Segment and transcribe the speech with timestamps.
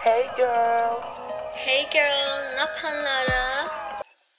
[0.00, 0.96] Hey girl.
[1.54, 3.68] Hey girl, ne yapanlara?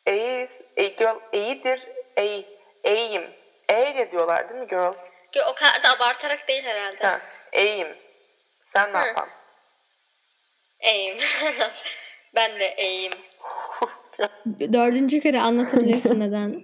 [0.08, 0.62] İyiyiz.
[0.78, 1.82] Ey girl iyidir.
[2.16, 2.46] Ey.
[2.86, 3.34] İyiyim.
[3.70, 4.94] Eyle diyorlar değil mi girl?
[5.36, 7.08] Yo, o kadar da abartarak değil herhalde.
[7.08, 7.22] Ha.
[7.54, 7.98] İyiyim.
[8.74, 9.30] Sen ne yapan?
[10.80, 11.18] Eğim.
[12.36, 13.14] ben de eğim.
[14.74, 16.56] Dördüncü kere anlatabilirsin neden.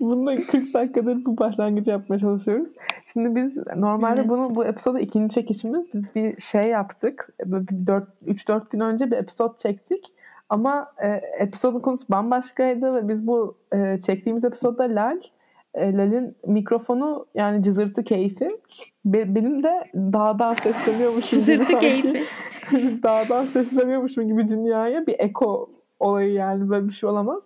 [0.00, 2.70] Bunda 40 dakikadır bu başlangıcı yapmaya çalışıyoruz.
[3.12, 4.30] Şimdi biz normalde Evet.
[4.30, 5.86] bunu bu episoda ikinci çekişimiz.
[5.94, 7.28] Biz bir şey yaptık.
[7.46, 10.12] Böyle bir 3-4 gün önce bir episod çektik.
[10.48, 11.08] Ama e,
[11.38, 15.20] episodun konusu bambaşkaydı ve biz bu e, çektiğimiz episodda Lal,
[15.74, 18.50] e, Lal'in mikrofonu yani cızırtı keyfi.
[19.04, 21.78] Be- benim de dağdan sesleniyormuşum gibi Sırtı sanki.
[22.02, 22.24] keyfi.
[23.02, 27.42] dağdan sesleniyormuşum gibi dünyaya bir eko olayı yani böyle bir şey olamaz.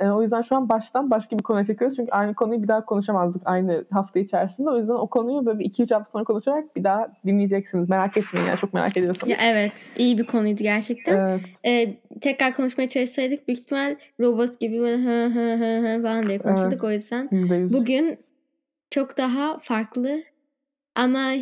[0.00, 1.96] E, o yüzden şu an baştan başka bir konuya çekiyoruz.
[1.96, 4.70] Çünkü aynı konuyu bir daha konuşamazdık aynı hafta içerisinde.
[4.70, 7.90] O yüzden o konuyu böyle bir iki üç hafta sonra konuşarak bir daha dinleyeceksiniz.
[7.90, 9.30] Merak etmeyin yani çok merak ediyorsanız.
[9.30, 11.18] Ya evet, iyi bir konuydu gerçekten.
[11.18, 11.40] Evet.
[11.64, 16.38] Ee, tekrar konuşmaya çalışsaydık büyük ihtimal robot gibi böyle hı hı hı hı falan diye
[16.38, 16.84] konuşurduk Evet.
[16.84, 17.28] o yüzden.
[17.32, 17.72] Yüzde yüz.
[17.72, 18.18] Bugün
[18.90, 20.22] çok daha farklı
[20.94, 21.32] ama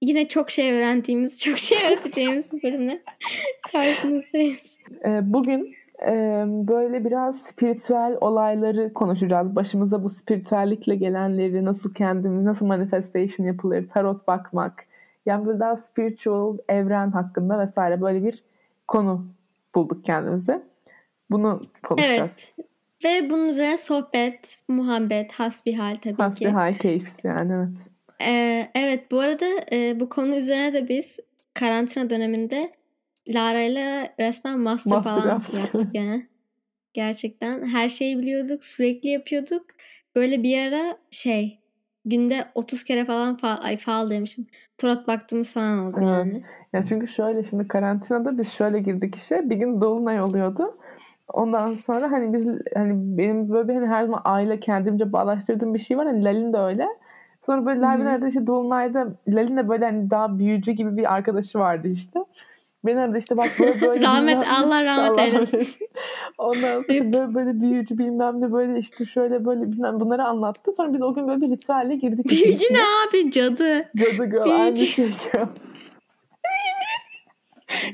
[0.00, 3.02] yine çok şey öğrendiğimiz, çok şey öğreteceğimiz bir bölümle
[3.72, 4.78] karşınızdayız.
[5.04, 5.74] E, bugün
[6.06, 6.12] e,
[6.46, 9.56] böyle biraz spiritüel olayları konuşacağız.
[9.56, 14.84] Başımıza bu spiritüellikle gelenleri, nasıl kendimiz, nasıl manifestation yapılır, tarot bakmak.
[15.26, 18.42] Yani böyle daha spiritual, evren hakkında vesaire böyle bir
[18.88, 19.26] konu
[19.74, 20.62] bulduk kendimize.
[21.30, 22.52] Bunu konuşacağız.
[22.58, 22.68] Evet.
[23.04, 26.22] Ve bunun üzerine sohbet, muhabbet, hasbihal tabii ki.
[26.22, 27.87] Hasbihal keyfisi yani evet.
[28.22, 31.18] Ee, evet bu arada e, bu konu üzerine de biz
[31.54, 32.72] karantina döneminde
[33.28, 35.54] Lara ile resmen master, Master falan yaptık.
[35.54, 36.26] yaptık yani.
[36.94, 39.66] Gerçekten her şeyi biliyorduk, sürekli yapıyorduk.
[40.16, 41.58] Böyle bir ara şey
[42.04, 44.46] günde 30 kere falan fal, ay fal demişim.
[44.78, 46.08] Tarot baktığımız falan oldu Evet.
[46.08, 46.42] yani.
[46.72, 49.50] Ya çünkü şöyle şimdi karantinada biz şöyle girdik işe.
[49.50, 50.78] Bir gün dolunay oluyordu.
[51.28, 55.78] Ondan sonra hani biz hani benim böyle bir hani her zaman aile kendimce bağlaştırdığım bir
[55.78, 56.06] şey var.
[56.06, 56.88] Hani Lalin de öyle.
[57.48, 61.88] Sonra böyle arada işte dolunayda Lalin de böyle hani daha büyücü gibi bir arkadaşı vardı
[61.88, 62.20] işte.
[62.86, 65.68] Beni arada işte bak böyle böyle Rahmet bilmem- Allah rahmet Allah eylesin.
[66.38, 70.72] Ondan sonra böyle böyle büyücü bilmem ne böyle işte şöyle böyle bilmem bunları anlattı.
[70.72, 72.30] Sonra biz o gün böyle bir ritüelle girdik.
[72.30, 72.78] Büyücü içine.
[72.78, 73.88] ne abi cadı.
[73.96, 74.86] Cadı girl aynı Büyücü.
[74.86, 75.46] şey girl.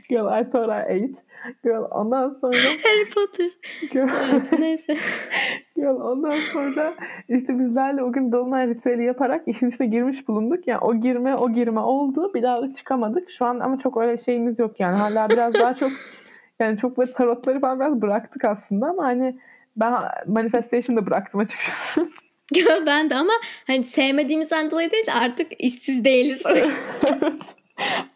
[0.08, 1.23] girl I thought I ate.
[1.64, 2.52] Girl ondan sonra
[2.84, 3.50] Harry Potter.
[3.90, 4.96] girl, Evet, neyse.
[5.76, 6.94] girl ondan sonra
[7.28, 10.66] işte bizlerle o gün dolunay ritüeli yaparak işin içine girmiş bulunduk.
[10.66, 12.34] Yani o girme o girme oldu.
[12.34, 13.30] Bir daha da çıkamadık.
[13.30, 14.96] Şu an ama çok öyle şeyimiz yok yani.
[14.96, 15.90] Hala biraz daha çok
[16.60, 19.38] yani çok böyle tarotları falan biraz bıraktık aslında ama hani
[19.76, 19.92] ben
[20.26, 22.08] manifestation da bıraktım açıkçası.
[22.86, 23.32] ben de ama
[23.66, 26.42] hani sevmediğimizden dolayı değil de artık işsiz değiliz.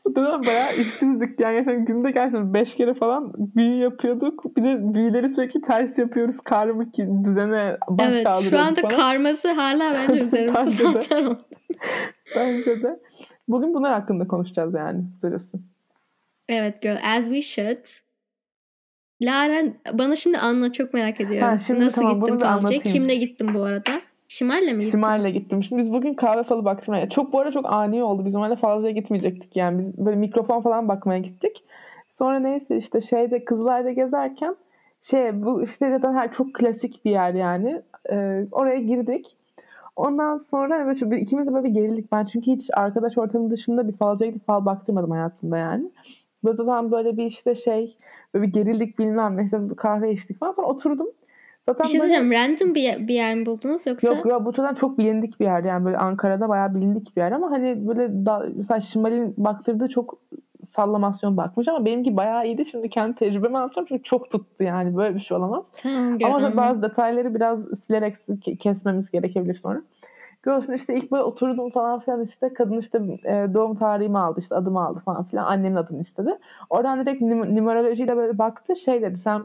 [0.04, 1.40] O dönem bayağı işsizdik.
[1.40, 4.56] Yani gerçekten günde gerçekten 5 kere falan büyü yapıyorduk.
[4.56, 6.40] Bir de büyüleri sürekli ters yapıyoruz.
[6.40, 8.96] Karmik düzene baş evet şu anda falan.
[8.96, 11.36] karması hala bence üzerimizde zaten.
[12.36, 13.00] Bence de.
[13.48, 15.04] Bugün bunlar hakkında konuşacağız yani.
[15.14, 15.58] Kısacası.
[16.48, 17.86] Evet girl as we should.
[19.22, 21.48] Lara bana şimdi anla çok merak ediyorum.
[21.48, 22.50] Ha, şimdi Nasıl tamam, falcıya?
[22.50, 22.82] anlatayım.
[22.82, 24.00] Kimle gittin bu arada?
[24.28, 24.90] Şimal'le mi gittin?
[24.90, 25.62] Şimal'le gittim.
[25.62, 27.08] Şimdi biz bugün kahve falı baktırmaya.
[27.08, 28.24] Çok bu arada çok ani oldu.
[28.24, 29.78] Biz normalde fazlaya gitmeyecektik yani.
[29.78, 31.64] Biz böyle mikrofon falan bakmaya gittik.
[32.10, 34.56] Sonra neyse işte şeyde Kızılay'da gezerken
[35.02, 37.82] şey bu işte zaten her çok klasik bir yer yani.
[38.10, 39.36] Ee, oraya girdik.
[39.96, 42.12] Ondan sonra böyle ikimiz de böyle bir gerildik.
[42.12, 45.90] Ben çünkü hiç arkadaş ortamı dışında bir falcıya gidip fal baktırmadım hayatımda yani.
[46.44, 47.96] Böyle zaten böyle bir işte şey
[48.34, 49.44] böyle bir gerildik bilmem ne.
[49.44, 50.52] İşte kahve içtik falan.
[50.52, 51.06] Sonra oturdum.
[51.68, 52.50] Zaten Bir şey böyle- söyleyeceğim.
[52.50, 54.14] Random bir, yer- bir yer mi buldunuz yoksa?
[54.14, 57.32] Yok ya bu zaten çok bilindik bir yer yani böyle Ankara'da bayağı bilindik bir yer
[57.32, 60.18] ama hani böyle da, mesela Şimal'in baktırdığı çok
[60.68, 62.66] sallamasyon bakmış ama benimki bayağı iyiydi.
[62.66, 65.64] Şimdi kendi tecrübemi anlatacağım çünkü çok tuttu yani böyle bir şey olamaz.
[65.82, 66.18] Tamam.
[66.24, 69.82] Ama bazı detayları biraz silerek ke- kesmemiz gerekebilir sonra.
[70.42, 74.54] Görsün işte ilk böyle oturdum falan filan işte kadın işte e, doğum tarihimi aldı işte
[74.54, 76.38] adımı aldı falan filan annemin adını istedi.
[76.70, 79.42] Oradan direkt nim- numerolojiyle böyle baktı şey dedi sen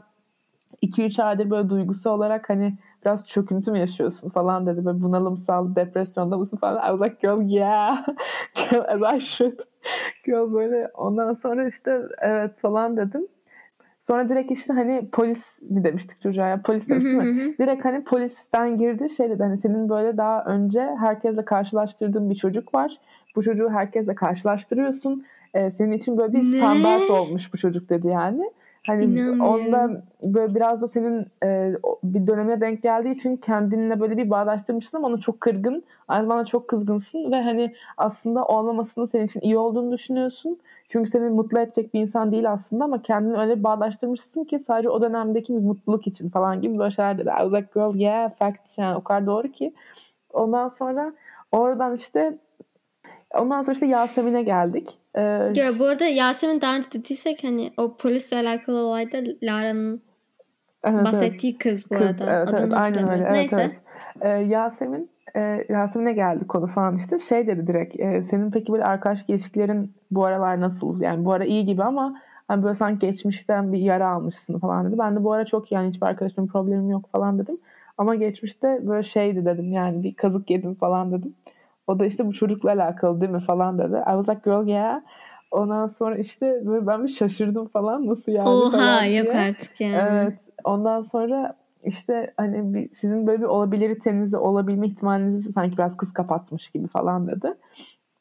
[0.82, 4.84] 2-3 aydır böyle duygusal olarak hani biraz çöküntü mü yaşıyorsun falan dedi.
[4.84, 6.76] Böyle bunalımsal, depresyonda mısın falan.
[6.76, 8.06] I was like girl yeah.
[8.70, 9.58] girl as I should.
[10.26, 13.26] Girl böyle ondan sonra işte evet falan dedim.
[14.02, 17.54] Sonra direkt işte hani polis mi demiştik çocuğa ya polis demiştik mi?
[17.58, 22.74] Direkt hani polisten girdi şey dedi hani senin böyle daha önce herkesle karşılaştırdığın bir çocuk
[22.74, 22.98] var.
[23.36, 25.24] Bu çocuğu herkesle karşılaştırıyorsun.
[25.54, 26.44] Ee, senin için böyle bir Ne?
[26.58, 28.50] standart olmuş bu çocuk dedi yani.
[28.86, 29.40] Hani İnanmıyorum.
[29.40, 31.72] onda böyle biraz da senin e,
[32.04, 35.84] bir dönemine denk geldiği için kendinle böyle bir bağdaştırmışsın ama ona çok kırgın.
[36.08, 40.58] Aynı zamanda çok kızgınsın ve hani aslında o olmamasının senin için iyi olduğunu düşünüyorsun.
[40.88, 45.02] Çünkü seni mutlu edecek bir insan değil aslında ama kendini öyle bağdaştırmışsın ki sadece o
[45.02, 47.28] dönemdeki bir mutluluk için falan gibi böyle şeyler dedi.
[47.28, 49.74] I was like girl yeah facts yani o kadar doğru ki.
[50.32, 51.12] Ondan sonra
[51.52, 52.38] oradan işte
[53.40, 54.98] ondan sonra işte Yasemin'e geldik.
[55.14, 55.20] Ee,
[55.54, 60.02] Ya bu arada Yasemin daha önce dediysek hani o polisle alakalı olayda Lara'nın
[60.84, 61.04] evet, evet.
[61.06, 62.36] bahsettiği kız bu Kız, arada.
[62.36, 63.22] evet, Adını evet, aynen öyle.
[63.22, 63.56] Evet, Neyse.
[63.60, 63.80] evet.
[64.20, 68.84] Ee, Yasemin e, Yasemin'e geldi konu falan işte şey dedi direkt e, senin peki böyle
[68.84, 73.72] arkadaşlık ilişkilerin bu aralar nasıl yani bu ara iyi gibi ama hani böyle sanki geçmişten
[73.72, 74.98] bir yara almışsın falan dedi.
[74.98, 77.58] Ben de bu ara çok yani hiçbir arkadaşımın problemim yok falan dedim.
[77.98, 81.34] Ama geçmişte böyle şeydi dedim yani bir kazık yedim falan dedim.
[81.86, 83.96] O da işte bu çocukla alakalı değil mi falan dedi.
[83.96, 85.00] I was like girl yeah.
[85.50, 89.42] Ondan sonra işte böyle ben bir şaşırdım falan nasıl yani Oha falan yok diye.
[89.42, 89.94] artık yani.
[89.96, 90.38] Evet.
[90.64, 96.70] Ondan sonra işte hani bir, sizin böyle bir olabiliritenizi, olabilme ihtimalinizi sanki biraz kız kapatmış
[96.70, 97.54] gibi falan dedi.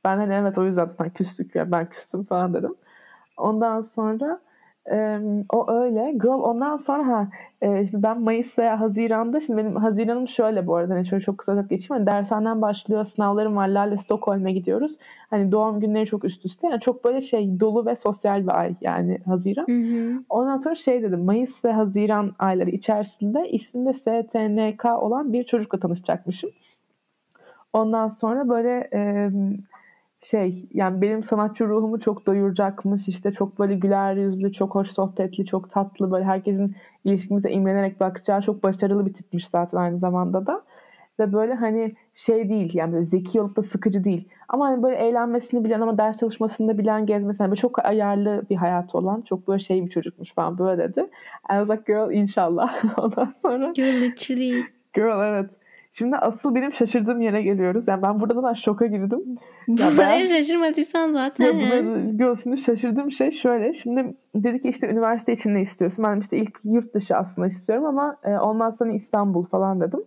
[0.06, 2.75] Ben hani evet o yüzden zaten küstük ya ben küstüm falan dedim.
[3.38, 4.39] Ondan sonra
[4.91, 5.19] e,
[5.50, 6.12] o öyle.
[6.12, 7.27] Girl ondan sonra ha
[7.62, 11.38] e, şimdi ben Mayıs veya Haziran'da şimdi benim Haziran'ım şöyle bu arada hani şöyle çok
[11.38, 11.89] kısa özet geçeyim.
[11.89, 13.68] Hani dershaneden başlıyor sınavlarım var.
[13.68, 14.97] Lale Stockholm'e gidiyoruz.
[15.30, 16.68] Hani doğum günleri çok üst üste.
[16.68, 19.68] Yani çok böyle şey dolu ve sosyal bir ay yani Haziran.
[19.68, 20.24] Hı hı.
[20.30, 26.50] Ondan sonra şey dedim Mayıs ve Haziran ayları içerisinde isminde STNK olan bir çocukla tanışacakmışım.
[27.74, 29.29] Ondan sonra böyle e,
[30.24, 35.46] şey yani benim sanatçı ruhumu çok doyuracakmış işte çok böyle güler yüzlü çok hoş sohbetli
[35.46, 36.75] çok tatlı böyle herkesin
[37.06, 40.62] ilişkimize imrenerek bakacağı çok başarılı bir tipmiş zaten aynı zamanda da.
[41.20, 44.28] Ve böyle hani şey değil yani böyle zeki olup da sıkıcı değil.
[44.50, 48.56] Ama hani böyle eğlenmesini bilen ama ders çalışmasını da bilen gezmesini böyle çok ayarlı bir
[48.56, 51.02] hayatı olan çok böyle şey bir çocukmuş falan böyle dedi.
[51.50, 52.84] I was like girl inşallah.
[52.98, 55.62] Ondan sonra You're literally girl evet
[55.95, 57.88] Şimdi asıl benim şaşırdığım yere geliyoruz.
[57.88, 59.19] Yani ben buradan da şoka girdim.
[59.68, 61.45] Ya ben- şaşırmadıysan zaten.
[61.45, 63.74] Ya şimdi şaşırdığım şey şöyle.
[63.74, 66.06] Şimdi dedi ki işte üniversite için ne istiyorsun?
[66.06, 70.04] Ben işte ilk yurt dışı aslında istiyorum ama e, olmazsa hani İstanbul falan dedim.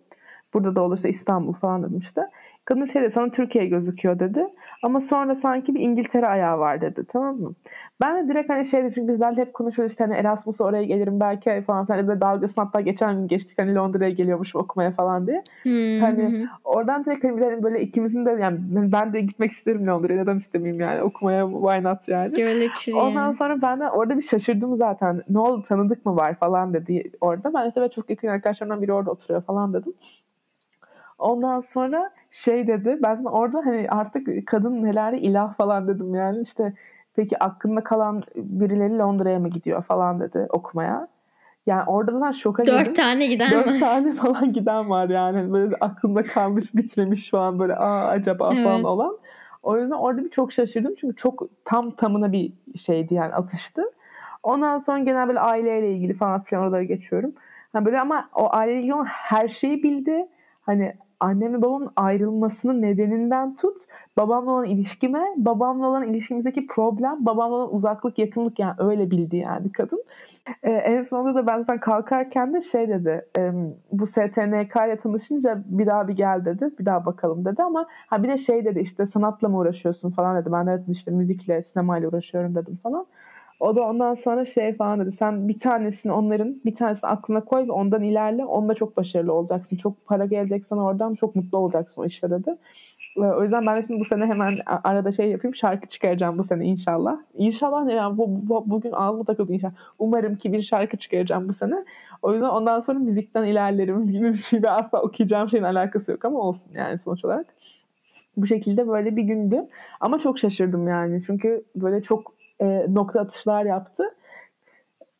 [0.54, 2.20] Burada da olursa İstanbul falan dedim işte.
[2.66, 4.46] Kadın şey dedi sana Türkiye gözüküyor dedi.
[4.82, 7.52] Ama sonra sanki bir İngiltere ayağı var dedi tamam mı?
[8.02, 11.20] Ben de direkt hani şey dedim çünkü bizlerle hep konuşuyoruz işte hani Erasmus'a oraya gelirim
[11.20, 12.08] belki falan filan.
[12.08, 15.42] Böyle dalgasını hatta geçen gün geçtik hani Londra'ya geliyormuş okumaya falan diye.
[15.62, 16.48] Hı Hani-.
[16.64, 18.58] Oradan direkt hani böyle- böyle ikimizin de yani
[18.92, 22.32] ben de gitmek isterim Londra'ya neden istemeyeyim yani okumaya why not yani.
[22.32, 23.34] Literally Ondan yani.
[23.34, 25.22] sonra ben de orada bir şaşırdım zaten.
[25.28, 27.54] Ne oldu tanıdık mı var falan dedi orada.
[27.54, 29.92] Ben işte "Evet, çok yakın arkadaşlarımdan biri orada oturuyor falan dedim.
[31.18, 32.98] Ondan sonra şey dedi.
[33.02, 36.40] Ben orada hani artık kadın neler ilah falan dedim yani.
[36.42, 36.72] işte
[37.16, 41.08] peki aklında kalan birileri Londra'ya mı gidiyor falan dedi okumaya.
[41.66, 42.78] Yani orada da şoka girdim.
[42.78, 43.78] Dört tane giden Dört var.
[43.80, 45.52] tane falan giden var yani.
[45.52, 48.84] Böyle aklımda kalmış bitmemiş şu an böyle aa acaba falan Evet.
[48.84, 49.18] olan.
[49.62, 50.94] O yüzden orada bir çok şaşırdım.
[51.00, 53.82] Çünkü çok tam tamına bir şeydi yani atıştı.
[54.42, 57.32] Ondan sonra genel böyle aileyle ilgili falan filan oralara geçiyorum.
[57.72, 60.26] Hani böyle ama o aileyle ilgili her şeyi bildi.
[60.62, 63.76] Hani annemle babamın ayrılmasının nedeninden tut,
[64.16, 69.72] babamla olan ilişkime, babamla olan ilişkimizdeki problem, babamla olan uzaklık, yakınlık yani öyle bildi yani
[69.72, 70.04] kadın.
[70.62, 73.52] Ee, en sonunda da ben zaten kalkarken de şey dedi, e,
[73.92, 78.22] bu STNK ile tanışınca bir daha bir gel dedi, bir daha bakalım dedi ama ha
[78.22, 80.52] bir de şey dedi işte sanatla mı uğraşıyorsun falan dedi.
[80.52, 83.06] Ben de dedim işte müzikle, sinemayla uğraşıyorum dedim falan.
[83.60, 85.12] O da ondan sonra şey falan dedi.
[85.12, 88.44] Sen bir tanesini onların bir tanesini aklına koy ve ondan ilerle.
[88.44, 89.76] Onda çok başarılı olacaksın.
[89.76, 91.14] Çok para gelecek sana oradan.
[91.14, 92.56] Çok mutlu olacaksın o işte dedi.
[93.16, 95.54] O yüzden ben de şimdi bu sene hemen arada şey yapayım.
[95.54, 97.16] Şarkı çıkaracağım bu sene inşallah.
[97.34, 99.74] İnşallah ne yani bu, bu- bugün ağzıma takıldı inşallah.
[99.98, 101.74] Umarım ki bir şarkı çıkaracağım bu sene.
[102.22, 104.62] O yüzden ondan sonra müzikten ilerlerim gibi bir şey.
[104.62, 107.46] Ve asla okuyacağım şeyin alakası yok ama olsun yani sonuç olarak.
[108.36, 109.66] Bu şekilde böyle bir gündü.
[110.00, 111.22] Ama çok şaşırdım yani.
[111.26, 114.04] Çünkü böyle çok e, nokta atışlar yaptı.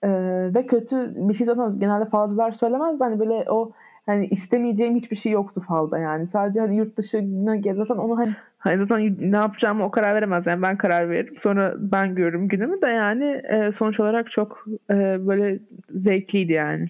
[0.02, 0.08] E,
[0.54, 3.00] ve kötü bir şey zaten genelde falcılar söylemez.
[3.00, 3.72] Hani böyle o
[4.06, 6.26] hani istemeyeceğim hiçbir şey yoktu falda yani.
[6.26, 10.46] Sadece hani yurt dışına gez zaten onu hani, hani zaten ne yapacağımı o karar veremez.
[10.46, 11.36] Yani ben karar veririm.
[11.38, 15.58] Sonra ben görürüm günümü de yani e, sonuç olarak çok e, böyle
[15.90, 16.88] zevkliydi yani.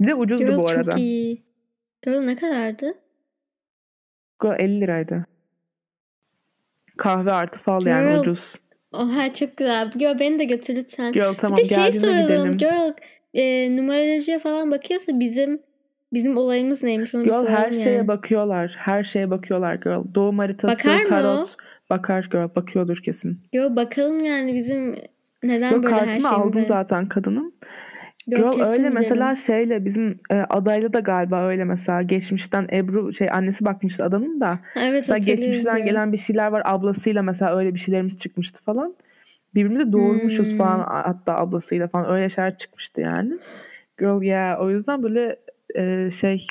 [0.00, 0.90] Bir de ucuzdu Girl bu arada.
[0.90, 1.42] çok iyi.
[2.02, 2.94] Girl ne kadardı?
[4.58, 5.26] 50 liraydı.
[6.96, 8.20] Kahve artı fal yani Girl.
[8.20, 8.54] ucuz.
[8.92, 9.90] Oha çok güzel.
[9.90, 11.12] Girl beni de götür lütfen.
[11.12, 12.22] Girl tamam bir de şey soralım.
[12.22, 12.56] gidelim.
[12.58, 12.92] Girl
[13.34, 15.60] e, numarolojiye falan bakıyorsa bizim
[16.12, 18.08] bizim olayımız neymiş onu Girl her şeye yani.
[18.08, 18.74] bakıyorlar.
[18.78, 20.14] Her şeye bakıyorlar girl.
[20.14, 21.56] Doğum haritası, Bakar mı tarot.
[21.90, 22.48] Bakar girl.
[22.56, 23.40] Bakıyordur kesin.
[23.52, 24.96] Girl bakalım yani bizim
[25.42, 26.28] neden Yok böyle her şeyimize...
[26.28, 27.54] aldım zaten kadının.
[28.26, 33.28] Yok, Girl öyle mesela şeyle bizim e, adayla da galiba öyle mesela geçmişten Ebru şey
[33.32, 34.58] annesi bakmıştı adanın da.
[34.76, 35.84] Evet Mesela geçmişten girl.
[35.84, 38.94] gelen bir şeyler var ablasıyla mesela öyle bir şeylerimiz çıkmıştı falan.
[39.54, 40.58] Birbirimizi doğurmuşuz Hmm.
[40.58, 43.38] falan hatta ablasıyla falan öyle şeyler çıkmıştı yani.
[43.98, 45.36] Girl yeah o yüzden böyle
[45.76, 46.46] e, şey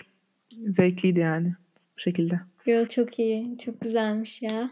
[0.68, 1.54] zevkliydi yani
[1.98, 2.40] bu şekilde.
[2.66, 3.58] Girl çok iyi.
[3.58, 4.70] Çok güzelmiş ya.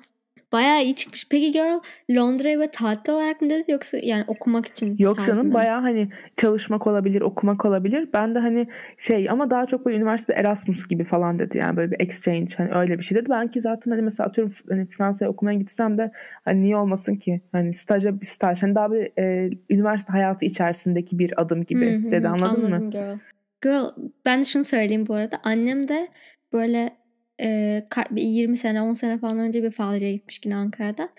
[0.51, 1.27] Bayağı iyi çıkmış.
[1.29, 1.79] Peki girl
[2.11, 5.53] Londra'ya böyle tatil olarak mı dedi yoksa yani okumak için Yok tarzında canım mı?
[5.53, 8.09] bayağı hani çalışmak olabilir, okumak olabilir.
[8.13, 11.91] Ben de hani şey ama daha çok böyle üniversite Erasmus gibi falan dedi yani böyle
[11.91, 13.29] bir exchange hani öyle bir şey dedi.
[13.29, 16.11] Ben ki zaten hani mesela atıyorum hani Fransa'ya okumaya gitsem de
[16.45, 17.41] hani niye olmasın ki?
[17.51, 22.27] Hani staja bir staj hani daha bir e, üniversite hayatı içerisindeki bir adım gibi dedi
[22.27, 22.75] anladın mı?
[22.75, 23.17] anladım Girl.
[23.61, 25.39] Girl ben de şunu söyleyeyim bu arada.
[25.43, 26.07] Annem de
[26.53, 26.98] böyle
[27.39, 31.09] e, ka- bir 20 sene 10 sene falan önce bir falcıya gitmiş yine Ankara'da.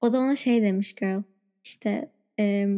[0.00, 1.22] O da ona şey demiş girl.
[1.64, 2.68] İşte e,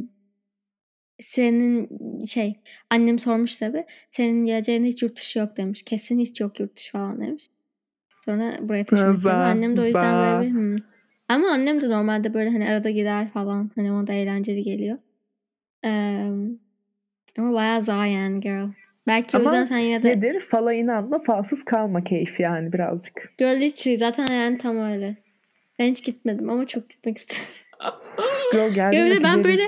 [1.21, 1.89] senin
[2.25, 2.61] şey
[2.91, 3.85] annem sormuş tabi.
[4.11, 5.83] Senin geleceğin hiç yurt dışı yok demiş.
[5.83, 7.51] Kesin hiç yok yurt dışı falan demiş.
[8.25, 8.85] Sonra buraya.
[9.17, 10.21] Za, Annem de o yüzden za.
[10.21, 10.77] böyle bir hmm.
[11.29, 13.71] Ama annem de normalde böyle hani arada gider falan.
[13.75, 14.99] Hani ona da eğlenceli geliyor.
[15.85, 16.31] Eee
[17.39, 18.69] ama bayağı za yani girl.
[19.07, 20.41] Belki o Ama yüzden sen yine de Nedir?
[20.41, 23.33] Fala inanma, falsız kalma keyif yani birazcık.
[23.41, 25.17] hiç zaten yani tam öyle.
[25.79, 27.43] Ben hiç gitmedim ama çok gitmek isterim.
[28.53, 29.63] Girl geldiğinde Öyle ben böyle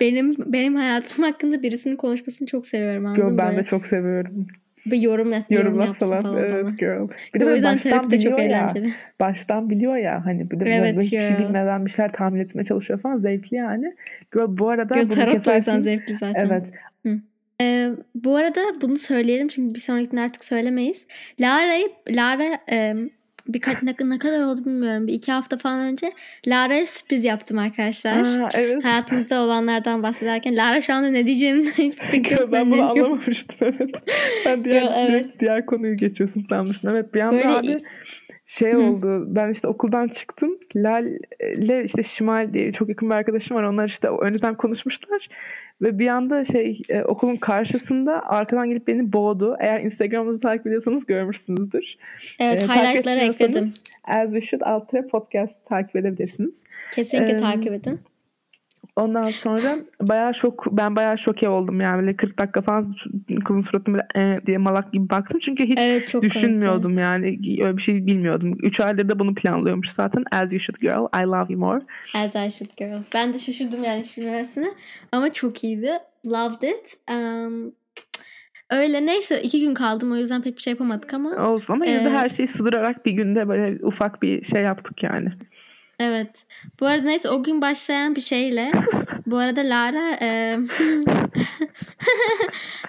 [0.00, 3.38] benim benim hayatım hakkında birisinin konuşmasını çok seviyorum anladın Girl mı?
[3.38, 4.46] ben Böyle de çok seviyorum.
[4.86, 6.22] bir yorum, yap, yorum yapsın falan.
[6.22, 6.70] falan, evet bana.
[6.74, 7.08] girl.
[7.34, 8.44] Bir de o yüzden baştan terapi de çok ya.
[8.44, 8.92] eğlenceli.
[9.20, 12.64] baştan biliyor ya hani bir de Evet böyle hiçbir şey bilmeden bir şeyler tahmin etmeye
[12.64, 13.94] çalışıyor falan zevkli yani.
[14.34, 15.78] Girl, bu arada Girl bunu tarot o kesersin.
[15.80, 16.46] zevkli zaten.
[16.48, 16.72] Evet.
[17.62, 21.06] Ee, bu arada bunu söyleyelim çünkü bir sonrakinde artık söylemeyiz.
[21.40, 22.94] Lara'yı Lara e,
[23.48, 25.06] birkaç ne, ne kadar oldu bilmiyorum.
[25.06, 26.12] Bir iki hafta falan önce
[26.46, 28.22] Lara'ya sürpriz yaptım arkadaşlar.
[28.22, 28.84] Aa, evet.
[28.84, 31.64] Hayatımızda olanlardan bahsederken Lara şu anda ne diyeceğimi
[32.10, 33.94] fikrim ben ne bunu anlamamıştım evet.
[34.46, 35.40] Ben diğer, Girl, evet.
[35.40, 36.90] diğer konuyu geçiyorsun sanmıştım.
[36.90, 37.78] Evet bir anda Böyle abi
[38.46, 38.78] şey Hı.
[38.78, 39.24] oldu.
[39.26, 40.58] Ben işte okuldan çıktım.
[40.76, 41.06] Lal
[41.40, 43.62] ile işte Şimal diye çok yakın bir arkadaşım var.
[43.62, 45.28] Onlar işte önceden konuşmuşlar.
[45.82, 49.56] Ve bir anda şey e, okulun karşısında arkadan gelip beni boğdu.
[49.60, 51.96] Eğer Instagram'ımızı takip ediyorsanız görmüşsünüzdür.
[52.40, 53.72] Evet Ee, takip highlightlara ekledim.
[54.04, 56.62] As We Should alt tere podcast takip edebilirsiniz.
[56.94, 58.00] Kesinlikle Em, takip edin.
[58.96, 62.94] Ondan sonra bayağı şok ben bayağı şoke oldum yani böyle 40 dakika falan
[63.44, 67.26] kızın suratına böyle "E" diye malak gibi baktım çünkü hiç Evet düşünmüyordum yani
[67.64, 68.58] öyle bir şey bilmiyordum.
[68.62, 70.24] 3 aydır da bunu planlıyormuş zaten.
[70.32, 71.22] As you should girl.
[71.22, 71.80] I love you more.
[72.14, 73.02] As I should girl.
[73.14, 74.68] Ben de şaşırdım yani hiç bilmemesine.
[75.12, 75.90] Ama çok iyiydi.
[76.26, 76.96] Loved it.
[77.10, 77.72] Um,
[78.70, 82.04] öyle neyse iki gün kaldım o yüzden pek bir şey yapamadık ama Olsun ama yine
[82.04, 85.32] de Ee, her şeyi sığdırarak bir günde böyle ufak bir şey yaptık yani.
[86.00, 86.46] Evet.
[86.80, 88.72] Bu arada neyse o gün başlayan bir şeyle
[89.26, 90.58] bu arada Lara e,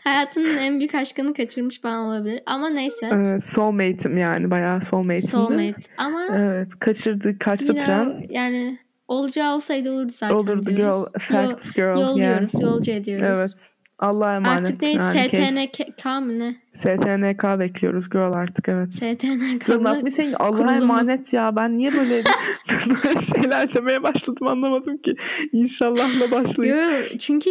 [0.03, 2.41] hayatının en büyük aşkını kaçırmış falan olabilir.
[2.45, 3.09] Ama neyse.
[3.11, 5.27] Evet, soulmate'im yani bayağı soulmate'imdi.
[5.27, 5.75] Soulmate.
[5.97, 8.23] Ama Evet kaçırdı kaçtı yine tren.
[8.29, 10.75] yani olacağı olsaydı olurdu zaten Olurdu girl.
[10.77, 11.05] diyoruz.
[11.19, 11.99] Facts girl.
[12.01, 12.53] Yolluyoruz.
[12.53, 12.63] yani.
[12.63, 13.37] Yolcu ediyoruz.
[13.37, 13.73] Evet.
[13.99, 14.61] Allah'a emanet.
[14.61, 14.79] Artık.
[14.79, 15.01] Keyif.
[15.01, 16.55] STNK mı ne?
[16.73, 18.93] STNK bekliyoruz girl artık evet.
[18.93, 20.01] STNK Girl not mı?
[20.03, 21.55] me saying Allah'a emanet ya.
[21.55, 22.23] Ben niye böyle
[23.03, 25.15] böyle şeyler demeye başladım anlamadım ki.
[25.53, 26.77] İnşallahla başlayayım.
[26.77, 27.49] Yo, çünkü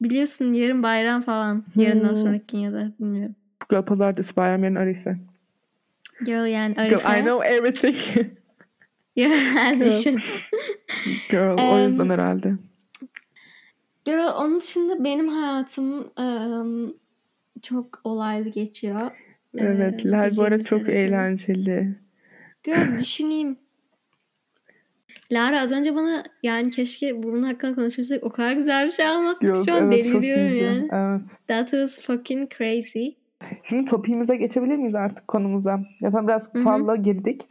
[0.00, 1.64] biliyorsun yarın bayram falan.
[1.76, 2.16] Yarından Hmm.
[2.16, 3.34] sonraki gün ya da bilmiyorum.
[3.70, 5.16] Girl pazartesi bayram yarın Arife.
[6.24, 7.20] Girl yani Girl Arife.
[7.20, 7.96] I know everything.
[9.16, 9.32] Yeah,
[9.72, 10.18] as you Girl.
[10.18, 10.20] should.
[11.30, 12.52] Girl o yüzden herhalde.
[14.08, 16.92] Girl, onun dışında benim hayatım em,
[17.62, 19.10] çok olaylı geçiyor.
[19.58, 20.06] Evet.
[20.06, 21.02] Ee, Lal bu bildiğimiz çok üzere.
[21.02, 21.96] eğlenceli.
[22.62, 23.56] Girl düşüneyim.
[25.32, 29.46] Lara az önce bana yani keşke bunun hakkında konuşursak o kadar güzel bir şey anlattı
[29.46, 30.88] Girl, ki şu an evet deliriyorum yani.
[30.92, 31.46] Evet.
[31.46, 33.08] That was fucking crazy.
[33.64, 35.80] Şimdi topiğimize geçebilir miyiz artık konumuza?
[36.00, 37.42] Zaten biraz fazla girdik.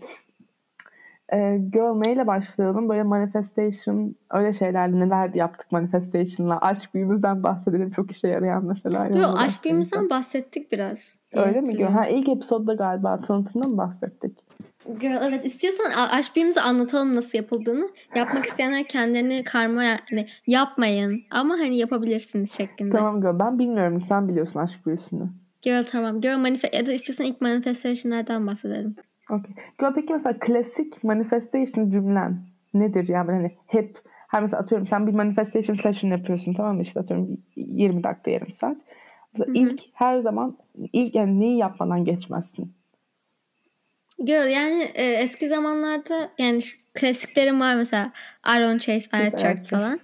[1.72, 2.90] Girl neyle başlayalım?
[2.90, 6.58] Böyle manifestation öyle şeylerle neler yaptık manifestation'la?
[6.62, 7.92] Aşk büyümüzden bahsedelim.
[7.92, 9.06] Çok işe yarayan mesela.
[9.06, 11.20] Yo, Onunla aşk büyümüzden bahsettik biraz.
[11.34, 11.84] Öyle mi?
[11.86, 14.38] Ha, ilk episodda galiba tanıtımdan bahsettik?
[15.00, 17.90] Girl, evet istiyorsan aşk büyümüzü anlatalım nasıl yapıldığını.
[18.16, 22.98] Yapmak isteyenler kendilerini karma yani yapmayın ama hani yapabilirsiniz şeklinde.
[22.98, 23.40] Tamam girl.
[23.40, 24.04] Ben bilmiyorum.
[24.10, 25.30] Sen biliyorsun aşk büyüsünü.
[25.62, 26.22] Girl tamam.
[26.22, 28.96] Girl manifest ya da istiyorsan ilk manifestation'lardan bahsedelim.
[29.30, 29.52] Okay.
[29.80, 32.40] Girl peki mesela klasik manifestation cümlen
[32.74, 33.08] nedir?
[33.08, 36.82] Yani hani hep her mesela atıyorum sen bir manifestation session yapıyorsun tamam mı?
[36.82, 38.78] İşte atıyorum 20 dakika yarım saat.
[39.34, 39.64] Mesela Hı hı.
[39.64, 40.58] İlk her zaman
[40.94, 42.74] ilk yani neyi yapmadan geçmezsin?
[44.26, 46.60] Girl yani e, eski zamanlarda yani
[46.94, 48.12] klasiklerim var mesela
[48.58, 49.70] Iron Chase, Ayat Chart.
[49.70, 50.00] falan.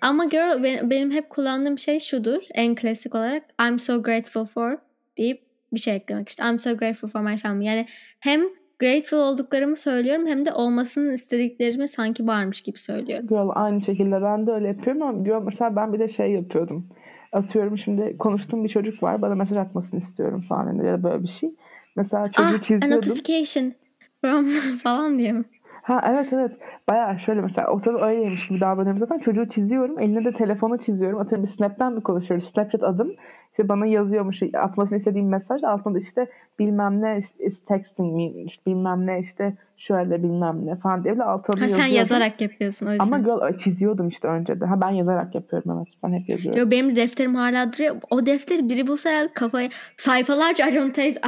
[0.00, 2.42] Ama girl be- benim hep kullandığım şey şudur.
[2.54, 4.78] En klasik olarak I'm so grateful for
[5.18, 6.44] deyip bir şey eklemek işte.
[6.44, 7.66] I'm so grateful for my family.
[7.66, 7.86] Yani
[8.20, 8.40] hem
[8.84, 13.26] grateful olduklarımı söylüyorum hem de olmasını istediklerimi sanki varmış gibi söylüyorum.
[13.26, 16.86] Girl aynı şekilde ben de öyle yapıyorum ama girl mesela ben bir de şey yapıyordum.
[17.32, 21.22] Atıyorum şimdi konuştuğum bir çocuk var bana mesaj atmasını istiyorum falan hani ya da böyle
[21.22, 21.54] bir şey.
[21.96, 22.96] Mesela çocuğu Ah, a çiziyordum.
[22.96, 23.72] notification
[24.20, 24.44] from
[24.82, 25.44] falan diye mi?
[25.82, 26.52] Ha evet evet.
[26.88, 29.18] Bayağı şöyle mesela o tabii öyleymiş gibi davranıyorum zaten.
[29.18, 30.00] Çocuğu çiziyorum.
[30.00, 31.18] Eline de telefonu çiziyorum.
[31.18, 32.48] Atıyorum bir Snap'ten mi konuşuyoruz?
[32.48, 33.12] Snapchat adım.
[33.54, 35.64] İşte bana yazıyormuş atmasını istediğim mesaj.
[35.64, 36.26] Altında işte
[36.58, 41.60] bilmem ne is texting me bilmem ne işte şöyle bilmem ne falan diye bile altına
[41.60, 41.96] Ha, sen yazıyordum.
[41.96, 43.04] yazarak yapıyorsun o yüzden.
[43.06, 44.66] Ama girl çiziyordum işte önceden.
[44.66, 45.88] Ha ben yazarak yapıyorum evet.
[46.04, 46.60] Ben hep yazıyorum.
[46.60, 47.96] Yo, benim defterim hala duruyor.
[48.10, 51.20] O defteri biri bulsa herhalde kafaya sayfalarca I don't taste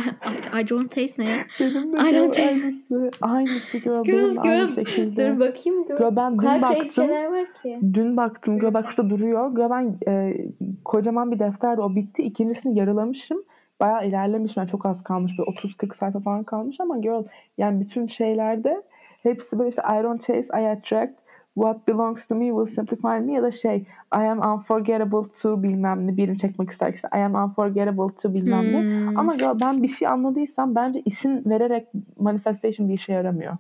[0.57, 1.37] I, I don't taste ne ya?
[1.61, 3.11] Benim de I girl don't- aynısı.
[3.21, 4.05] Aynısı girl.
[4.37, 5.29] De aynı şekilde.
[5.35, 5.99] Dur bakayım dur.
[5.99, 7.09] Girl ben dün Kalp baktım.
[7.09, 7.79] var ki.
[7.95, 8.59] Dün baktım.
[8.59, 9.51] Girl bak şurada duruyor.
[9.57, 10.37] Girl ben e,
[10.85, 11.81] kocaman bir defterdi.
[11.81, 12.23] O bitti.
[12.23, 13.43] İkincisini yarılamışım.
[13.81, 14.57] Bayağı ilerlemiş.
[14.57, 15.33] Yani çok az kalmış.
[15.39, 17.25] Böyle 30-40 sayfa falan kalmış ama girl
[17.59, 18.83] yani bütün şeylerde
[19.23, 21.15] hepsi böyle işte I don't chase, I attract.
[21.55, 23.77] What belongs to me will simplify me ya da şey
[24.15, 28.73] I am unforgettable to bilmem ne birini çekmek ister işte I am unforgettable to bilmem
[28.73, 28.81] ne.
[28.81, 29.19] Hmm.
[29.19, 33.57] Ama girl ben bir şey anladıysam bence isim vererek manifestation bir işe yaramıyor.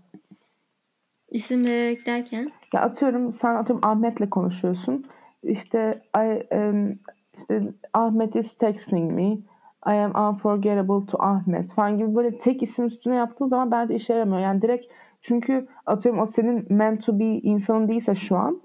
[1.30, 2.49] İsim vererek derken.
[2.75, 5.04] Ya atıyorum sen atıyorum Ahmet'le konuşuyorsun.
[5.42, 6.94] İşte I, em,
[7.37, 7.62] işte
[7.94, 9.38] Ahmet is texting me.
[9.87, 14.12] I am unforgettable to Ahmet falan gibi böyle tek isim üstüne yaptığın zaman bence işe
[14.12, 14.40] yaramıyor.
[14.40, 14.87] Yani direkt
[15.23, 18.61] çünkü atıyorum o senin meant to be insanın değilse şu an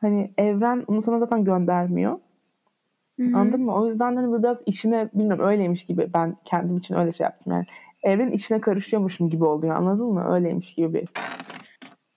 [0.00, 2.18] hani evren onu sana zaten göndermiyor.
[3.20, 3.36] Hı hı.
[3.36, 3.74] Anladın mı?
[3.74, 7.52] O yüzden hani bu biraz işine bilmiyorum öyleymiş gibi ben kendim için öyle şey yaptım
[7.52, 7.64] yani.
[8.02, 10.34] Evrenin içine karışıyormuşum gibi oluyor anladın mı?
[10.34, 11.08] Öyleymiş gibi bir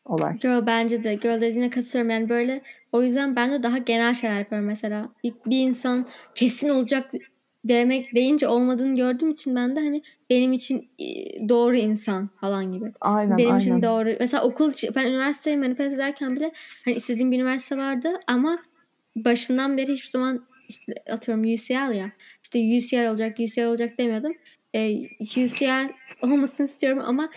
[0.06, 0.38] olay.
[0.38, 1.16] Girl bence de.
[1.16, 2.10] Girl dediğine katılıyorum.
[2.10, 5.10] Yani böyle o yüzden ben de daha genel şeyler yapıyorum mesela.
[5.24, 7.12] Bir, bir insan kesin olacak
[7.66, 11.06] demek deyince olmadığını gördüğüm için ben de hani benim için e,
[11.50, 12.92] doğru insan falan gibi.
[13.02, 13.60] Aynen benim aynen.
[13.60, 14.16] için doğru.
[14.20, 16.52] Mesela okul için ben üniversiteyi manifest ederken bile
[16.86, 18.60] hani istediğim bir üniversite vardı ama
[19.16, 22.12] başından beri hiçbir zaman işte atıyorum UCL ya.
[22.44, 24.34] İşte UCL olacak, UCL olacak demiyordum.
[24.76, 25.90] Ee, UCL
[26.22, 27.30] olmasını istiyorum ama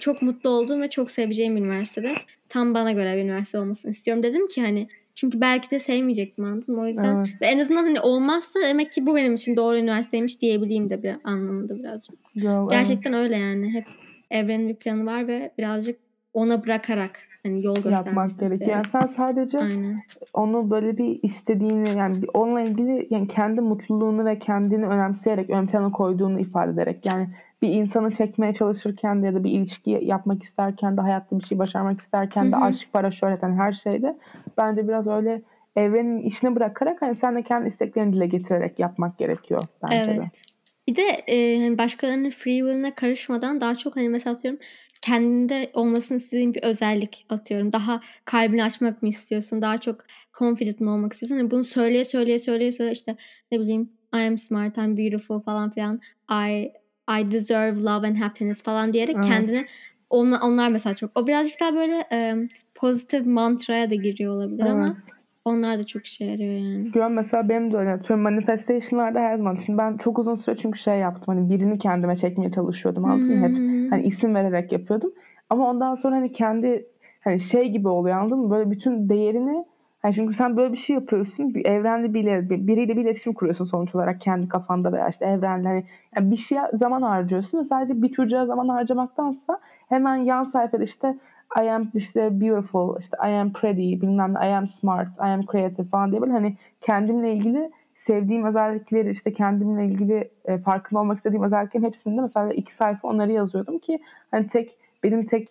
[0.00, 2.14] çok mutlu olduğum ve çok seveceğim bir üniversitede.
[2.48, 4.22] Tam bana göre bir üniversite olmasını istiyorum.
[4.22, 6.82] Dedim ki hani çünkü belki de sevmeyecektim anladın mı?
[6.82, 7.42] O yüzden Evet.
[7.42, 11.16] ve en azından hani olmazsa demek ki bu benim için doğru üniversiteymiş diyebileyim de bir
[11.24, 12.14] anlamında birazcık.
[12.36, 12.70] Evet.
[12.70, 13.74] Gerçekten öyle yani.
[13.74, 13.84] Hep
[14.30, 15.98] evrenin bir planı var ve birazcık
[16.34, 18.70] ona bırakarak hani yol yapmak göstermesini gerekiyor.
[18.70, 20.00] Yani sen sadece Aynen.
[20.34, 25.92] onu böyle bir istediğini yani onunla ilgili yani kendi mutluluğunu ve kendini önemseyerek ön plana
[25.92, 27.28] koyduğunu ifade ederek yani
[27.62, 31.58] bir insanı çekmeye çalışırken de ya da bir ilişki yapmak isterken de hayatta bir şey
[31.58, 32.64] başarmak isterken de Hı hı.
[32.64, 34.16] aşk, para, şöhret hani her şeyde
[34.56, 35.42] bence biraz öyle
[35.76, 40.14] evrenin işine bırakarak hani sen de kendi isteklerini dile getirerek yapmak gerekiyor bence de.
[40.18, 40.42] Evet.
[40.88, 44.60] Bir de e, hani başkalarının free will'ine karışmadan daha çok hani mesela atıyorum
[45.02, 47.72] kendinde olmasını istediğin bir özellik atıyorum.
[47.72, 49.62] Daha kalbini açmak mı istiyorsun?
[49.62, 50.04] Daha çok
[50.38, 51.36] confident mi olmak istiyorsun?
[51.36, 53.16] Hani bunu söyleye söyleye söyleye söyleye işte
[53.52, 56.00] ne bileyim I am smart, I'm beautiful falan filan.
[56.30, 56.72] I
[57.20, 59.26] I deserve love and happiness falan diyerek Evet.
[59.26, 59.66] kendine
[60.10, 61.10] onlar, onlar mesela çok.
[61.14, 62.34] O birazcık daha böyle e,
[62.74, 64.96] pozitif mantraya da giriyor olabilir ama Evet.
[65.44, 66.90] onlar da çok işe yarıyor yani.
[66.90, 67.92] Güven mesela benim de öyle.
[67.92, 69.54] Atıyorum manifestation'larda her zaman.
[69.54, 71.34] Şimdi ben çok uzun süre çünkü şey yaptım.
[71.34, 73.04] Hani birini kendime çekmeye çalışıyordum.
[73.04, 73.46] Anladın mı?
[73.46, 73.88] Hep Hmm.
[73.90, 75.12] hani isim vererek yapıyordum.
[75.50, 76.86] Ama ondan sonra hani kendi
[77.20, 78.50] hani şey gibi oluyor anladın mı?
[78.50, 79.64] Böyle bütün değerini
[80.08, 81.54] hani çünkü sen böyle bir şey yapıyorsun.
[81.54, 85.84] Bir evrende bir- biriyle bir iletişim kuruyorsun sonuç olarak kendi kafanda veya işte evrende hani
[86.16, 91.16] yani bir şeye zaman harcıyorsun ve sadece bir çocuğa zaman harcamaktansa hemen yan sayfada işte
[91.62, 95.42] I am işte beautiful, işte I am pretty, bilmem ne, I am smart, I am
[95.52, 101.16] creative falan diye böyle hani kendimle ilgili sevdiğim özellikleri işte kendimle ilgili e, farkında olmak
[101.16, 103.98] istediğim özelliklerin hepsinde mesela iki sayfa onları yazıyordum ki
[104.30, 105.48] hani tek benim tek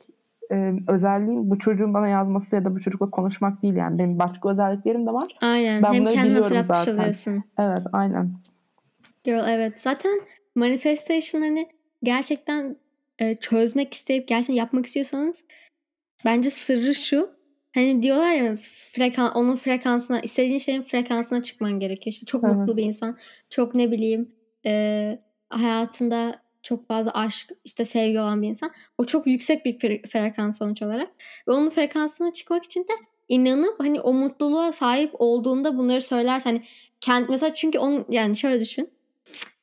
[0.51, 4.49] e, özelliğim bu çocuğun bana yazması ya da bu çocukla konuşmak değil yani benim başka
[4.51, 5.27] özelliklerim de var.
[5.41, 5.83] Aynen.
[5.83, 6.99] Ben Hem bunları kendini biliyorum hatırlatmış zaten.
[6.99, 7.43] oluyorsun.
[7.59, 8.31] Evet aynen.
[9.23, 9.81] Girl evet.
[9.81, 10.21] Zaten
[10.55, 11.67] manifestation hani
[12.03, 12.75] gerçekten
[13.19, 15.43] e, çözmek isteyip gerçekten yapmak istiyorsanız
[16.25, 17.37] bence sırrı şu.
[17.73, 18.55] Hani diyorlar ya
[18.91, 22.13] frekan, onun frekansına, istediğin şeyin frekansına çıkman gerekiyor.
[22.13, 22.55] İşte çok Evet.
[22.55, 23.17] mutlu bir insan,
[23.49, 24.31] çok ne bileyim
[24.65, 26.35] e, hayatında
[26.67, 28.71] çok fazla aşk, işte sevgi olan bir insan.
[28.97, 31.09] O çok yüksek bir fre- frekans sonuç olarak.
[31.47, 32.93] Ve onun frekansına çıkmak için de
[33.27, 36.63] inanıp hani o mutluluğa sahip olduğunda bunları söylersen hani
[37.01, 38.89] kend, mesela çünkü onun yani şöyle düşün.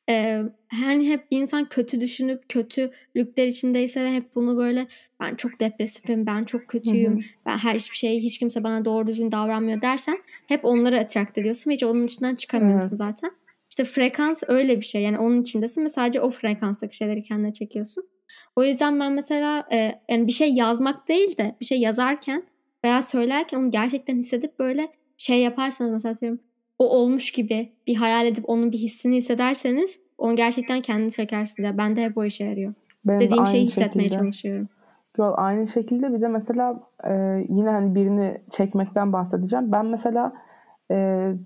[0.09, 0.41] e,
[0.81, 4.87] hani hep bir insan kötü düşünüp kötülükler içindeyse ve hep bunu böyle
[5.19, 9.31] ben çok depresifim, ben çok kötüyüm, ben her hiçbir şey hiç kimse bana doğru düzgün
[9.31, 12.97] davranmıyor dersen hep onları attract ediyorsun ve hiç onun içinden çıkamıyorsun Evet.
[12.97, 13.31] zaten.
[13.75, 15.01] İşte frekans öyle bir şey.
[15.01, 18.03] Yani onun içindesin ve sadece o frekanstaki şeyleri kendine çekiyorsun.
[18.55, 22.43] O yüzden ben mesela e, yani bir şey yazmak değil de bir şey yazarken
[22.85, 26.39] veya söylerken onu gerçekten hissedip böyle şey yaparsanız mesela atıyorum
[26.79, 31.65] o olmuş gibi bir hayal edip onun bir hissini hissederseniz onu gerçekten kendini çekersiniz.
[31.65, 32.73] Yani bende hep o işe yarıyor.
[33.05, 34.19] Benim de Dediğim şeyi hissetmeye şekilde.
[34.19, 34.69] çalışıyorum.
[35.17, 37.13] Yo, aynı şekilde bir de mesela e,
[37.49, 39.71] yine hani birini çekmekten bahsedeceğim.
[39.71, 40.33] Ben mesela
[40.91, 40.95] e,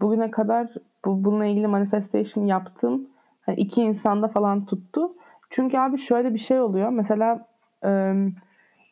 [0.01, 0.73] bugüne kadar
[1.05, 3.07] bu, bununla ilgili manifestation yaptım.
[3.41, 5.13] Hani iki insanda falan tuttu.
[5.49, 6.89] Çünkü abi şöyle bir şey oluyor.
[6.89, 7.47] Mesela
[7.83, 7.89] e,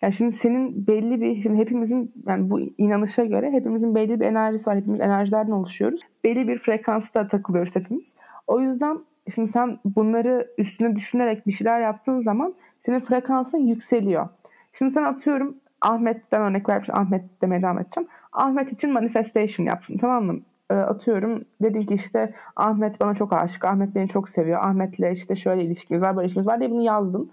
[0.01, 4.69] yani şimdi senin belli bir şimdi hepimizin yani bu inanışa göre hepimizin belli bir enerjisi
[4.69, 4.77] var.
[4.77, 6.01] Hepimiz enerjilerden oluşuyoruz.
[6.23, 8.13] Belli bir frekansta takılıyoruz hepimiz.
[8.47, 8.99] O yüzden
[9.35, 14.29] şimdi sen bunları üstüne düşünerek bir şeyler yaptığın zaman senin frekansın yükseliyor.
[14.73, 16.89] Şimdi sen atıyorum Ahmet'ten örnek vermiş.
[16.89, 18.09] Ahmet demeye devam edeceğim.
[18.33, 20.39] Ahmet için manifestation yaptın tamam mı?
[20.71, 23.65] Ee, atıyorum dedin ki işte Ahmet bana çok aşık.
[23.65, 24.59] Ahmet beni çok seviyor.
[24.63, 27.31] Ahmet'le işte şöyle ilişkimiz var böyle ilişkimiz var diye bunu yazdın.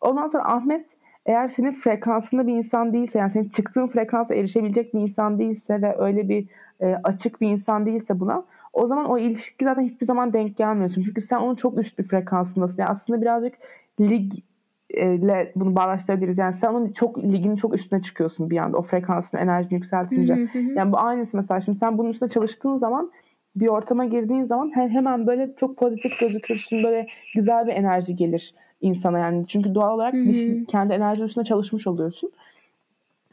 [0.00, 5.00] Ondan sonra Ahmet eğer senin frekansında bir insan değilse yani senin çıktığın frekansa erişebilecek bir
[5.00, 6.46] insan değilse ve öyle bir
[6.80, 11.02] e, açık bir insan değilse buna o zaman o ilişki zaten hiçbir zaman denk gelmiyorsun.
[11.02, 12.82] Çünkü sen onun çok üst bir frekansındasın.
[12.82, 13.54] Yani aslında birazcık
[14.00, 14.32] lig
[14.90, 16.38] ile bunu bağlaştırabiliriz.
[16.38, 20.32] Yani sen onun çok liginin çok üstüne çıkıyorsun bir anda o frekansını enerjini yükseltince.
[20.74, 23.10] Yani bu aynısı mesela şimdi sen bunun üstüne çalıştığın zaman
[23.56, 26.82] bir ortama girdiğin zaman he- hemen böyle çok pozitif gözükürsün.
[26.82, 29.46] Böyle güzel bir enerji gelir insana yani.
[29.46, 32.30] Çünkü doğal olarak bir kendi enerji üstüne çalışmış oluyorsun.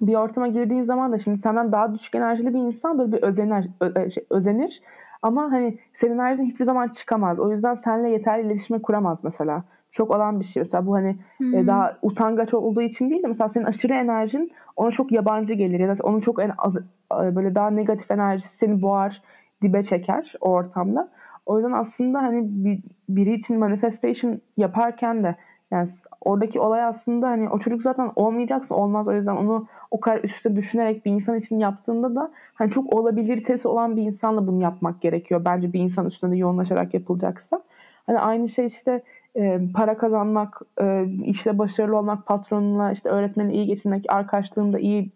[0.01, 3.69] Bir ortama girdiğin zaman da şimdi senden daha düşük enerjili bir insan böyle bir özenir,
[3.81, 4.81] ö- şey, özenir.
[5.21, 7.39] Ama hani senin enerjin hiçbir zaman çıkamaz.
[7.39, 9.63] O yüzden seninle yeterli iletişime kuramaz mesela.
[9.95, 10.63] Çok olan bir şey.
[10.63, 11.15] Mesela bu hani
[11.53, 11.67] e, Hı.
[11.67, 15.97] daha utangaç olduğu için değil de mesela senin aşırı enerjin ona çok yabancı gelir ya
[15.97, 19.21] da onun çok en az, e, böyle daha negatif enerjisi seni boğar,
[19.61, 21.09] dibe çeker o ortamda.
[21.45, 22.79] O yüzden aslında hani bir,
[23.09, 25.35] biri için manifestation yaparken de
[25.71, 25.89] yani
[26.21, 29.07] oradaki olay aslında hani o çocuk zaten olmayacaksa olmaz.
[29.07, 33.67] O yüzden onu o kadar üstte düşünerek bir insan için yaptığında da hani çok olabilitesi
[33.67, 35.45] olan bir insanla bunu yapmak gerekiyor.
[35.45, 37.61] Bence bir insan üstünde de yoğunlaşarak yapılacaksa.
[38.07, 39.01] Hani aynı şey işte
[39.35, 45.11] e, para kazanmak, e, işte başarılı olmak, patronunla, işte öğretmenle iyi geçinmek, arkadaşlığında iyi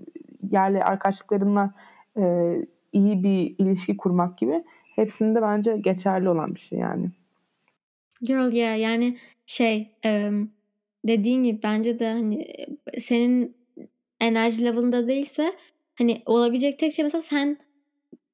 [0.51, 1.73] yerli arkadaşlıklarınla
[2.17, 2.55] e,
[2.93, 4.63] iyi bir ilişki kurmak gibi
[4.95, 7.09] hepsinde bence geçerli olan bir şey yani.
[8.21, 9.91] Girl yeah yani şey
[11.07, 12.47] dediğin gibi bence de hani
[12.99, 13.55] senin
[14.19, 15.53] enerji level'ında değilse
[15.97, 17.57] hani olabilecek tek şey mesela sen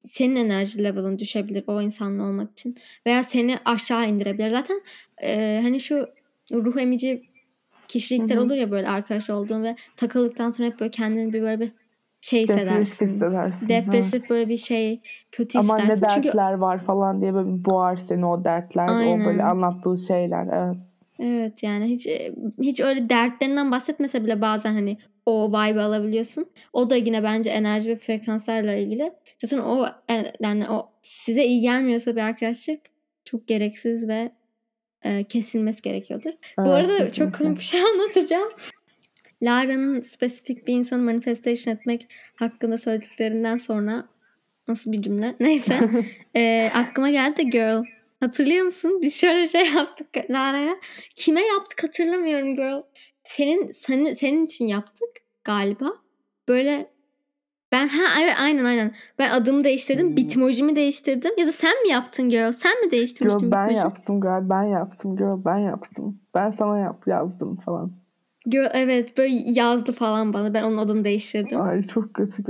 [0.06, 4.50] senin enerji level'ın düşebilir o insanla olmak için veya seni aşağı indirebilir.
[4.50, 4.80] Zaten
[5.22, 6.06] e, hani şu
[6.52, 7.22] ruh emici
[7.88, 8.44] kişilikler Hı hı.
[8.44, 11.72] olur ya böyle arkadaş olduğun ve takıldıktan sonra hep böyle kendini bir böyle bir
[12.20, 13.06] şey Depresif hissedersin.
[13.06, 13.68] hissedersin.
[13.68, 14.30] Depresif evet.
[14.30, 15.00] böyle bir şey
[15.32, 16.14] kötü Ama ne hissedersin.
[16.14, 19.38] Çünkü dertler var falan diye böyle bir boğar seni o dertler, o böyle Aynen.
[19.38, 20.46] anlattığı şeyler.
[20.52, 20.76] Evet.
[21.20, 22.08] Evet yani hiç
[22.60, 26.50] hiç öyle dertlerinden bahsetmese bile bazen hani o vibe alabiliyorsun.
[26.72, 29.12] O da yine bence enerji ve frekanslarla ilgili.
[29.38, 29.86] Zaten o
[30.40, 32.80] yani o size iyi gelmiyorsa bir arkadaşlık
[33.24, 34.32] çok gereksiz ve
[35.04, 36.30] e, kesilmesi gerekiyordur.
[36.58, 37.38] Bu Evet, arada çok kesinlikle.
[37.38, 38.48] komik bir şey anlatacağım.
[39.42, 44.08] Lara'nın spesifik bir insanı manifestation etmek hakkında söylediklerinden sonra
[44.68, 45.34] nasıl bir cümle?
[45.40, 45.80] Neyse.
[46.36, 47.84] e, aklıma geldi de girl.
[48.20, 48.98] Hatırlıyor musun?
[49.02, 50.76] Biz şöyle şey yaptık Lara'ya.
[51.16, 52.82] Kime yaptık hatırlamıyorum girl.
[53.26, 55.08] Senin senin senin için yaptık
[55.44, 55.92] galiba.
[56.48, 56.90] Böyle
[57.72, 58.94] ben ha evet aynen aynen.
[59.18, 60.08] Ben adımı değiştirdim.
[60.08, 60.16] Hmm.
[60.16, 61.32] Bitmojimi değiştirdim.
[61.38, 62.52] Ya da sen mi yaptın girl?
[62.52, 63.84] Sen mi değiştirmiştin Girl ben Bitmoji?
[63.86, 66.20] yaptım galiba ben yaptım girl ben yaptım.
[66.34, 67.92] Ben sana yap yazdım falan.
[68.46, 70.54] Girl evet böyle yazdı falan bana.
[70.54, 71.62] Ben onun adını değiştirdim.
[71.62, 72.42] Ay çok kötü.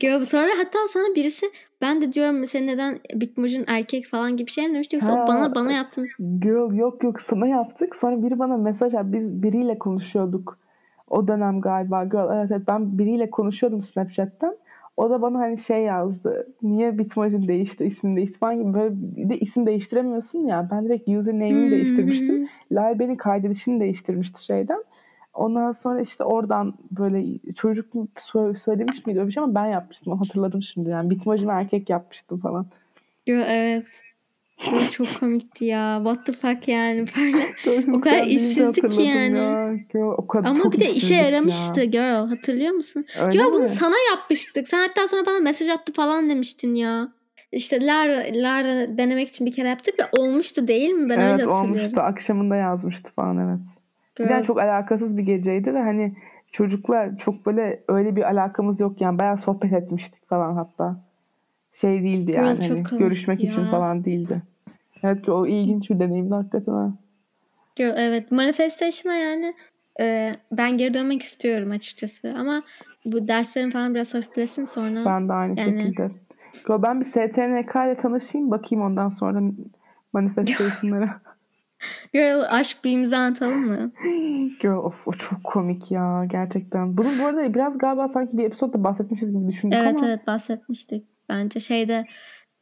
[0.00, 1.46] Girl, sonra hatta sana birisi
[1.80, 5.24] ben de diyorum mesela neden Bitmoj'un erkek falan gibi şey mi demişti yoksa Ha.
[5.28, 6.08] bana bana yaptın.
[6.40, 7.96] Girl yok yok sana yaptık.
[7.96, 9.04] Sonra biri bana mesaj at.
[9.12, 10.58] Biz biriyle konuşuyorduk.
[11.10, 12.36] O dönem galiba girl.
[12.36, 14.56] Evet evet ben biriyle konuşuyordum Snapchat'ten.
[14.96, 16.46] O da bana hani şey yazdı.
[16.62, 18.74] Niye Bitmoj'un değişti, ismin değişti falan gibi.
[18.74, 20.68] Böyle bir de isim değiştiremiyorsun ya.
[20.70, 22.48] Ben direkt username'ini Hmm, değiştirmiştim.
[22.72, 24.84] Lale beni kaydedişini değiştirmişti şeyden.
[25.38, 27.24] Ondan sonra işte oradan böyle
[27.56, 27.86] çocuk
[28.56, 30.18] söylemiş miydi öyle bir şey ama ben yapmıştım.
[30.18, 31.10] Hatırladım şimdi yani.
[31.10, 32.66] Bitmojimi erkek yapmıştım falan.
[33.26, 33.86] Girl, evet.
[34.64, 36.00] Girl, çok komikti ya.
[36.04, 37.04] What the fuck yani
[37.96, 39.38] O kadar işsizdik ki yani.
[39.38, 39.72] Ya.
[39.92, 41.24] Girl, o kadar Ama bir de işe işsizdik ya.
[41.24, 42.26] yaramıştı girl.
[42.28, 43.06] Hatırlıyor musun?
[43.20, 43.52] Öyle Ya mi?
[43.52, 44.68] bunu sana yapmıştık.
[44.68, 47.08] Sen hatta sonra bana mesaj attı falan demiştin ya.
[47.52, 51.08] işte Lara, Lara denemek için bir kere yaptık ve olmuştu değil mi?
[51.10, 51.70] Ben evet öyle hatırlıyorum.
[51.70, 52.00] olmuştu.
[52.00, 53.77] Akşamında yazmıştı falan evet.
[54.18, 54.38] Bir Girl.
[54.38, 56.14] de çok alakasız bir geceydi ve hani
[56.52, 61.00] çocukla çok böyle öyle bir alakamız yok yani bayağı sohbet etmiştik falan hatta.
[61.72, 63.70] Şey değildi yani çok hani komik görüşmek için ya.
[63.70, 64.42] falan değildi.
[65.02, 66.92] Evet o ilginç bir deneyimdi hakikaten ha.
[67.78, 69.54] Evet manifestation'a yani
[70.00, 72.62] e, ben geri dönmek istiyorum açıkçası ama
[73.04, 76.10] bu derslerim falan biraz hafiflesin sonra Ben de aynı Yani- şekilde.
[76.68, 79.40] Ben bir STNK ile tanışayım bakayım ondan sonra
[80.12, 81.20] manifestation'lara.
[82.12, 83.90] Girl aşk büyümüzü anlatalım mı?
[84.62, 86.96] Yo, of o çok komik ya gerçekten.
[86.96, 90.06] Bunun bu arada biraz galiba sanki bir episodda bahsetmişiz gibi düşündük Evet ama.
[90.08, 91.04] evet bahsetmiştik.
[91.28, 92.04] Bence şeyde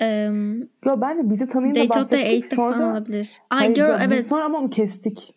[0.03, 2.93] um, Yo bence bizi tanıyınca Date bahsettik falan sonra.
[2.93, 3.31] olabilir.
[3.51, 4.29] Ay Hayır, girl evet.
[4.29, 5.35] sonra ama onu kestik.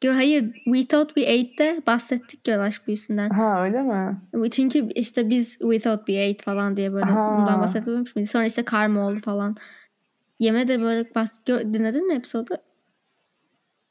[0.00, 3.28] Girl, hayır We Thought We Eight'te bahsettik girl aşk büyüsünden.
[3.30, 4.50] Ha öyle mi?
[4.50, 7.36] Çünkü işte biz We Thought We Ate falan diye böyle Ha.
[7.38, 8.30] bundan bahsetmemiş miydik?
[8.30, 9.56] Sonra işte karma oldu falan.
[10.38, 11.08] Yeme de böyle
[11.46, 12.54] gör- dinledin mi episodu?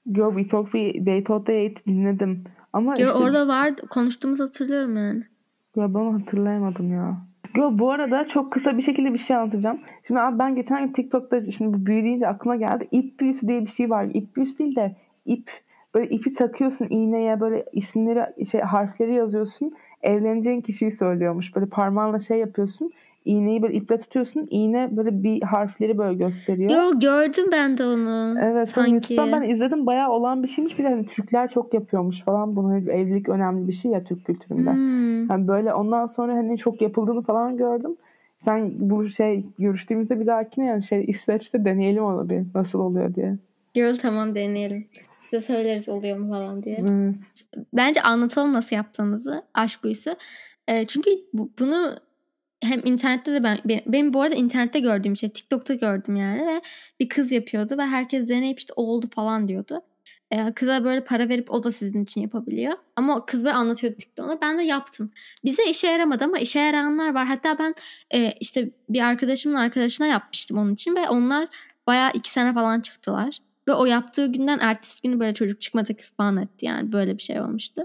[0.06, 2.44] Yo Talk We They Thought They Ate dinledim.
[2.74, 5.24] Ama Girl, işte orada vardı konuştuğumuzu hatırlıyorum yani.
[5.76, 7.18] ya ben hatırlayamadım ya.
[7.56, 9.80] Yo bu arada çok kısa bir şekilde bir şey anlatacağım.
[10.08, 12.88] Şimdi abi ben geçen gün TikTok'ta şimdi bu büyü deyince aklıma geldi.
[12.92, 14.08] İp büyüsü diye bir şey var.
[14.14, 15.52] İp büyüsü değil de ip
[15.96, 19.74] böyle ipi takıyorsun iğneye böyle isimleri şey harfleri yazıyorsun.
[20.04, 21.56] Evleneceğin kişiyi söylüyormuş.
[21.56, 22.92] Böyle parmağınla şey yapıyorsun.
[23.26, 24.48] İğneyi böyle iple tutuyorsun.
[24.50, 26.70] İğne böyle bir harfleri böyle gösteriyor.
[26.70, 28.36] Yo gördüm ben de onu.
[28.42, 28.92] Evet sanki.
[28.92, 30.80] YouTube'dan ben izledim bayağı olan bir şeymiş.
[30.80, 32.56] Bir de hani Türkler çok yapıyormuş falan.
[32.56, 34.72] Bunu evlilik önemli bir şey ya Türk kültüründe.
[34.72, 35.30] Hmm.
[35.30, 37.96] Yani böyle ondan sonra hani çok yapıldığını falan gördüm.
[38.40, 43.38] Sen bu şey görüştüğümüzde bir dahakine yani şey İsveç'te deneyelim onu bir nasıl oluyor diye.
[43.74, 44.86] Girl tamam deneyelim.
[45.32, 46.78] Size söyleriz oluyor mu falan diye.
[46.82, 47.16] Evet.
[47.74, 50.16] Bence anlatalım nasıl yaptığımızı aşk büyüsü.
[50.68, 51.96] Ee, çünkü bu- bunu
[52.64, 56.62] hem internette de ben benim, benim bu arada internette gördüğüm şey TikTok'ta gördüm yani ve
[57.00, 59.82] bir kız yapıyordu ve herkes deneyip işte oldu falan diyordu.
[60.32, 62.74] Ee, kıza böyle para verip o da sizin için yapabiliyor.
[62.96, 64.42] Ama kız böyle anlatıyordu TikTok'ta.
[64.42, 65.12] Ben de yaptım.
[65.46, 67.28] Bize işe yaramadı ama işe yarayanlar var.
[67.28, 67.76] Hatta ben
[68.14, 71.48] e, işte bir arkadaşımın arkadaşına yapmıştım onun için ve onlar
[71.88, 73.38] bayağı iki sene falan çıktılar.
[73.68, 77.22] Ve o yaptığı günden ertesi günü böyle çocuk çıkma teklifi falan etti yani böyle bir
[77.22, 77.82] şey olmuştu.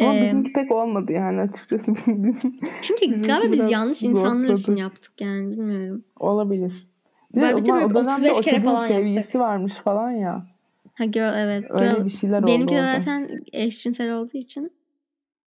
[0.00, 4.62] Ama Ee, bizimki pek olmadı yani açıkçası bizim çünkü bizimki galiba biz yanlış insanlar için
[4.62, 4.80] zorladı.
[4.80, 6.04] yaptık yani bilmiyorum.
[6.20, 6.88] olabilir.
[7.34, 9.34] Bir de bir de o zaman böyle o dönemde 35 o kere falan yaptık.
[9.34, 10.46] varmış falan ya.
[10.94, 11.64] Ha girl evet.
[11.70, 13.00] Öyle Girl, bir şeyler benimki oldu de orada.
[13.00, 14.72] zaten eşcinsel olduğu için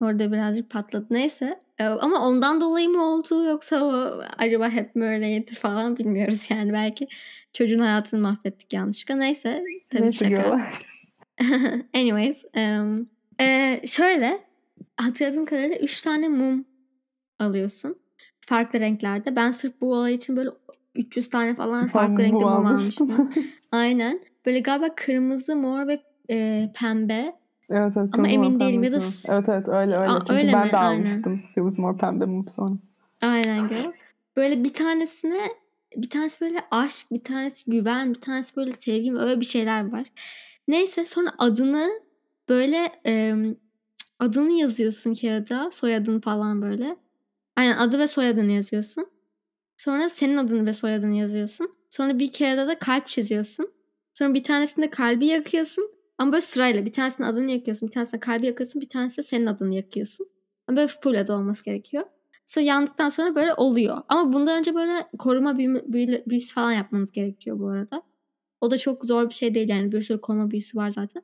[0.02, 1.06] orada birazcık patladı.
[1.10, 1.60] Neyse.
[1.80, 6.74] Ee, Ama ondan dolayı mı oldu yoksa o acaba hep mi öyleydi falan bilmiyoruz yani.
[6.74, 7.08] Belki
[7.54, 9.16] çocuğun hayatını mahvettik yanlışlıkla.
[9.16, 9.64] Neyse.
[9.90, 10.68] Tabii Neyse şaka.
[11.94, 12.46] Anyways.
[12.54, 13.08] em,
[13.40, 14.40] e, şöyle
[14.98, 16.66] hatırladığım kadarıyla 3 tane mum
[17.40, 17.98] alıyorsun.
[18.46, 19.36] Farklı renklerde.
[19.36, 20.50] Ben sırf bu olay için böyle
[20.96, 23.34] 300 tane falan farklı Ben renkte mum almıştım.
[23.72, 24.20] Aynen.
[24.46, 27.34] Böyle galiba kırmızı, mor ve e, pembe.
[27.72, 28.96] Evet, evet, Ama emin değilim ya da
[29.30, 30.10] Evet evet öyle öyle.
[30.10, 30.72] Aa, Çünkü öyle ben mi?
[30.72, 30.96] de Aynen.
[30.96, 31.42] almıştım.
[31.56, 32.74] Kırmızı mor pembe mum sonra.
[33.22, 33.92] Aynen girl.
[34.36, 35.48] Böyle bir tanesine
[35.98, 40.06] bir tanesi böyle aşk, bir tanesi güven, bir tanesi böyle sevgi öyle bir şeyler var.
[40.68, 41.92] Neyse sonra adını
[42.50, 43.56] böyle em,
[44.20, 46.96] adını yazıyorsun kağıda, soyadını falan böyle.
[47.56, 49.08] Aynen adı ve soyadını yazıyorsun.
[49.78, 51.76] Sonra senin adını ve soyadını yazıyorsun.
[51.90, 53.72] Sonra bir kağıda da kalp çiziyorsun.
[54.14, 55.92] Sonra bir tanesinde kalbi yakıyorsun.
[56.22, 59.76] Ama böyle sırayla bir tanesinin adını yakıyorsun, bir tanesinde kalbi yakıyorsun, bir tanesinde senin adını
[59.76, 60.28] yakıyorsun.
[60.68, 62.04] Ama böyle full adı olması gerekiyor.
[62.46, 63.98] Sonra yandıktan sonra böyle oluyor.
[64.10, 68.02] Ama bundan önce böyle koruma büyü, büyü- büyüsü falan yapmanız gerekiyor bu arada.
[68.62, 69.92] O da çok zor bir şey değil yani.
[69.92, 71.24] Bir sürü koruma büyüsü var zaten.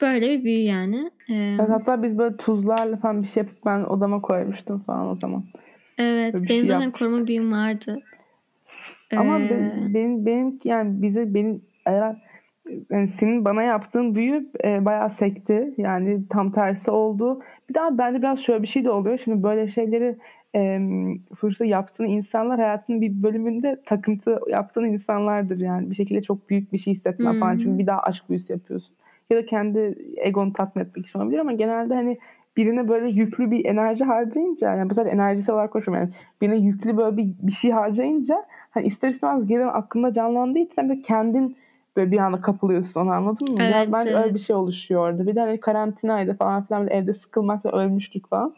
[0.00, 1.10] Böyle bir büyü yani.
[1.30, 5.14] Ee, Evet, hatta biz böyle tuzlarla falan bir şey yapıp ben odama koymuştum falan o
[5.14, 5.44] zaman.
[5.98, 6.34] evet.
[6.34, 7.08] Benim şey zaten yapmıştım.
[7.08, 7.98] koruma büyüm vardı.
[9.16, 12.16] Ama Ee, ben- benim benim yani bize benim eğer
[12.90, 15.74] yani senin bana yaptığın büyü e, bayağı sekti.
[15.76, 17.40] Yani tam tersi oldu.
[17.68, 19.18] Bir daha bende biraz şöyle bir şey de oluyor.
[19.18, 20.16] Şimdi böyle şeyleri
[20.54, 20.80] e,
[21.40, 25.90] sonuçta yaptığın insanlar hayatının bir bölümünde takıntı yaptığın insanlardır yani.
[25.90, 27.52] Bir şekilde çok büyük bir şey hissetmen falan.
[27.52, 27.60] Hmm.
[27.60, 28.96] Çünkü bir daha aşk büyüsü yapıyorsun.
[29.30, 32.18] Ya da kendi egonu tatmin etmek için olabilir ama genelde hani
[32.56, 36.96] birine böyle yüklü bir enerji harcayınca yani bu sefer enerjisi olarak konuşuyorum yani birine yüklü
[36.96, 41.56] böyle bir, bir şey harcayınca hani ister istemez gelen aklında canlandığı için böyle kendin
[42.00, 43.62] böyle bir anda kapılıyorsun onu anladın mı?
[43.62, 44.24] Evet, bence evet.
[44.24, 45.26] öyle bir şey oluşuyor orada.
[45.26, 48.52] Bir de hani karantinaydı falan filan evde sıkılmakla ölmüştük falan.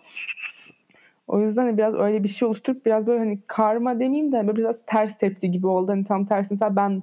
[1.29, 4.57] O yüzden hani biraz öyle bir şey oluşturup biraz böyle hani karma demeyeyim de böyle
[4.57, 5.91] biraz ters tepti gibi oldu.
[5.93, 7.03] Hani tam tersi mesela ben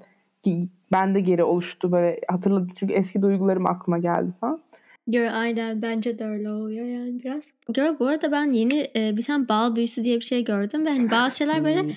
[0.92, 4.60] ben de geri oluştu böyle hatırladım çünkü eski duygularım aklıma geldi falan.
[5.08, 7.52] Girl aynen bence de öyle oluyor yani biraz.
[7.74, 10.90] Girl bu arada ben yeni e, bir tane bal büyüsü diye bir şey gördüm ve
[10.90, 11.96] hani bazı şeyler böyle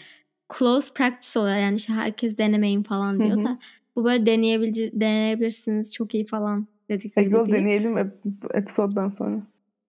[0.59, 1.57] close practice oluyor.
[1.57, 3.59] Yani işte herkes denemeyin falan diyor da.
[3.97, 7.01] Bu böyle deneyebilir, deneyebilirsiniz çok iyi falan bir
[7.47, 7.59] bilgi.
[7.59, 9.43] deneyelim ep- episoddan sonra.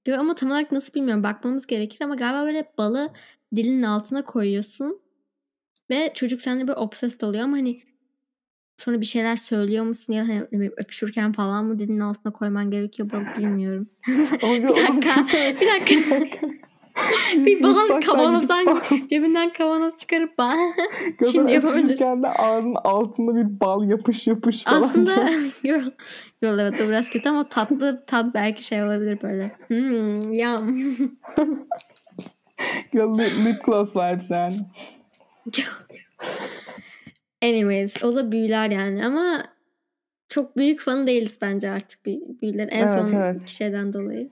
[0.08, 1.24] Yo, ama tam olarak nasıl bilmiyorum.
[1.24, 3.10] Bakmamız gerekir ama galiba böyle balı
[3.56, 5.00] dilinin altına koyuyorsun
[5.90, 7.82] ve çocuk seninle böyle obsessed oluyor ama hani
[8.78, 13.26] sonra bir şeyler söylüyor musun ya hani öpüşürken falan mı dilinin altına koyman gerekiyor balı
[13.38, 13.88] bilmiyorum.
[14.68, 15.62] Bir dakika.
[15.62, 15.68] Bir
[16.22, 16.48] dakika.
[17.36, 20.58] Bir bal Mutfaktan kavanozdan cebinden kavanoz çıkarıp bal.
[21.20, 22.24] Gözüm Şimdi yapabilirsin.
[22.24, 24.82] de ağzının altında bir bal yapış yapış falan.
[24.82, 25.14] Aslında
[25.64, 25.78] yo,
[26.42, 29.52] yo, evet o biraz kötü ama tatlı tat belki şey olabilir böyle.
[29.68, 30.76] Hmm, yum.
[32.94, 34.56] Ya lip, gloss vibes yani.
[37.44, 39.44] Anyways o da büyüler yani ama
[40.30, 43.48] çok büyük fanı değiliz bence artık büy- büyülerin en Evet, son evet.
[43.48, 44.30] şeyden dolayı.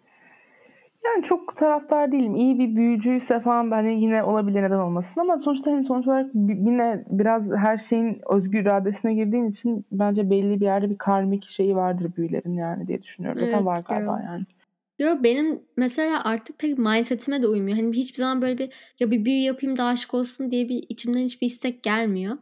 [1.05, 2.35] Yani çok taraftar değilim.
[2.35, 7.03] İyi bir büyücüyse falan ben yine olabilir neden olmasın ama sonuçta hani sonuç olarak yine
[7.09, 12.11] biraz her şeyin özgür iradesine girdiğin için bence belli bir yerde bir karmik şeyi vardır
[12.17, 13.39] büyülerin yani diye düşünüyorum.
[13.39, 14.25] Zaten Evet, var galiba girl.
[14.25, 14.45] yani.
[14.99, 17.77] Yo benim mesela artık pek mindsetime de uymuyor.
[17.77, 21.19] Hani hiçbir zaman böyle bir ya bir büyü yapayım da aşık olsun diye bir içimden
[21.19, 22.37] hiçbir istek gelmiyor.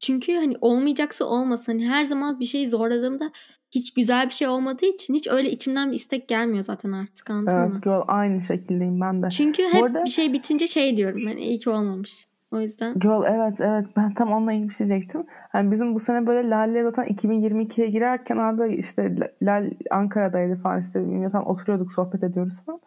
[0.00, 1.72] Çünkü hani olmayacaksa olmasın.
[1.72, 3.32] Hani her zaman bir şeyi zorladığımda
[3.70, 7.58] hiç güzel bir şey olmadığı için hiç öyle içimden bir istek gelmiyor zaten artık anladın
[7.58, 7.68] mı?
[7.72, 9.30] Evet girl aynı şekildeyim ben de.
[9.30, 12.30] Çünkü hep arada- bir şey bitince şey diyorum hani iyi ki olmamış.
[12.52, 15.24] O yüzden Girl evet evet ben tam onunla ilgili bir şey diyecektim.
[15.52, 21.04] Hani bizim bu sene böyle Lale zaten 2022'ye girerken abi işte Lal Ankara'daydı falan işte
[21.22, 22.80] zaten oturuyorduk sohbet ediyoruz falan.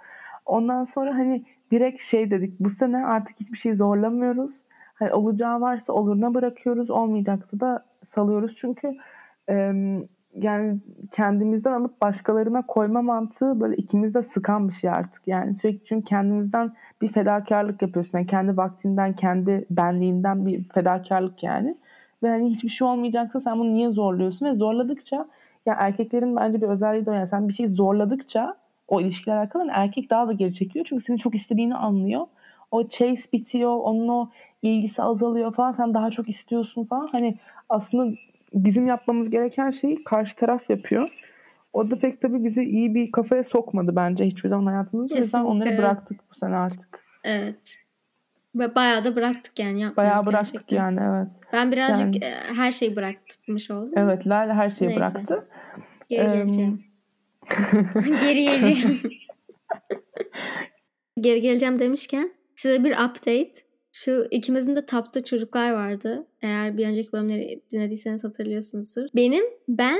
[0.45, 4.55] Ondan sonra hani direkt şey dedik bu sene artık hiçbir şey zorlamıyoruz.
[4.93, 8.91] Hani olacağı varsa oluruna bırakıyoruz olmayacaksa da salıyoruz çünkü
[9.47, 10.07] em,
[10.41, 10.79] yani
[11.11, 15.27] kendimizden alıp başkalarına koyma mantığı böyle ikimizde sıkan bir şey artık.
[15.27, 18.17] Yani sürekli çünkü kendimizden bir fedakarlık yapıyorsun.
[18.17, 21.77] Yani kendi vaktinden, kendi benliğinden bir fedakarlık yani.
[22.23, 24.45] Ve hani hiçbir şey olmayacaksa sen bunu niye zorluyorsun?
[24.45, 25.27] Ve zorladıkça
[25.65, 28.55] ya erkeklerin bence bir özelliği de o yani sen bir şey zorladıkça
[28.87, 30.85] o ilişkiyle alakalı erkek daha da geri çekiliyor.
[30.89, 32.25] Çünkü senin çok istediğini anlıyor.
[32.71, 34.29] O chase bitiyor, onun o
[34.61, 35.71] ilgisi azalıyor falan.
[35.71, 37.07] Sen daha çok istiyorsun falan.
[37.11, 37.37] Hani
[37.69, 38.11] aslında
[38.53, 41.09] bizim yapmamız gereken şeyi karşı taraf yapıyor.
[41.73, 45.15] O da pek tabii bizi iyi bir kafaya sokmadı bence hiçbir zaman hayatımızda.
[45.15, 46.99] O yüzden onları bıraktık bu sene artık.
[47.23, 47.75] evet.
[48.55, 50.77] Ve bayağı da bıraktık yani Bayağı bıraktık gerçekten.
[50.77, 51.27] yani evet.
[51.53, 53.91] Ben birazcık Yani- e, her şeyi bırakmış oldum.
[53.95, 54.99] Evet Lale her şeyi Neyse.
[55.01, 55.47] bıraktı.
[56.09, 56.83] Geri geleceğim.
[58.21, 58.99] Geri geleceğim.
[61.21, 63.51] Geri geleceğim demişken size bir update.
[63.95, 66.27] Şu ikimizin de tapta çocuklar vardı.
[66.41, 69.05] Eğer bir önceki bölümleri dinlediyseniz hatırlıyorsunuzdur.
[69.15, 69.99] Benim ben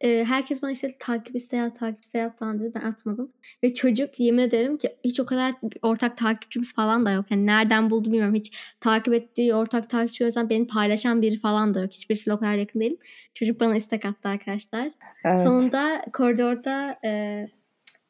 [0.00, 2.72] e, herkes bana işte takip isteği at, takip isteği at falan dedi.
[2.74, 3.32] Ben atmadım.
[3.62, 7.26] Ve çocuk yemin ederim ki hiç o kadar ortak takipçimiz falan da yok.
[7.30, 8.34] Yani nereden buldu bilmiyorum.
[8.34, 11.92] Hiç takip ettiği ortak takipçilerden beni paylaşan biri falan da yok.
[11.92, 12.98] Hiçbirisiyle o kadar yakın değilim.
[13.34, 14.90] Çocuk bana istek attı arkadaşlar.
[15.24, 15.38] Evet.
[15.38, 17.46] Sonunda koridorda e,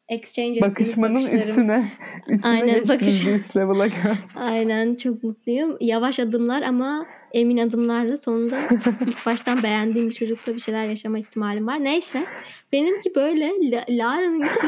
[0.08, 1.38] exchange Bakışmanın bakışlarım.
[1.48, 1.84] üstüne,
[2.28, 3.88] üstüne Aynen, bakış- üst level'a.
[4.40, 5.76] Aynen çok mutluyum.
[5.80, 8.58] Yavaş adımlar ama emin adımlarla sonunda
[9.06, 11.84] ilk baştan beğendiğim bir çocukla bir şeyler yaşama ihtimalim var.
[11.84, 12.24] Neyse
[12.72, 14.66] benimki böyle La- Lara'nınki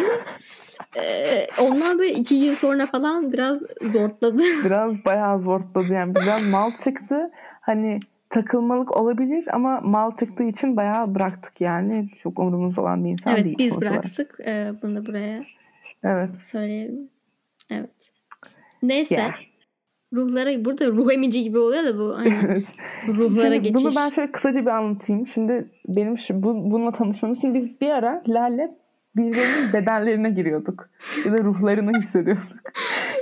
[0.96, 4.42] e, ondan böyle iki gün sonra falan biraz zortladı.
[4.64, 6.14] Biraz bayağı zorladı yani.
[6.14, 7.30] Biraz mal çıktı.
[7.60, 7.98] Hani
[8.30, 12.08] takılmalık olabilir ama mal çıktığı için bayağı bıraktık yani.
[12.22, 13.58] Çok umurumuzda olan bir insan evet değil.
[13.58, 14.02] biz sonuç olarak.
[14.04, 14.38] bıraktık.
[14.46, 15.44] E, bunu da buraya
[16.04, 16.30] Evet.
[16.42, 17.08] söyleyelim.
[17.70, 17.90] Evet.
[18.82, 19.14] Neyse.
[19.14, 19.34] Yeah.
[20.12, 22.64] Ruhlara burada ruh emici gibi oluyor da bu hani
[23.08, 23.84] ruhlara Şimdi geçiş.
[23.84, 25.26] bunu ben şöyle kısaca bir anlatayım.
[25.26, 28.76] Şimdi benim şu, bu, bununla tanışmamız için biz bir ara Lale
[29.16, 30.88] birbirinin bedenlerine giriyorduk.
[31.26, 32.56] Ya da ruhlarını hissediyorduk.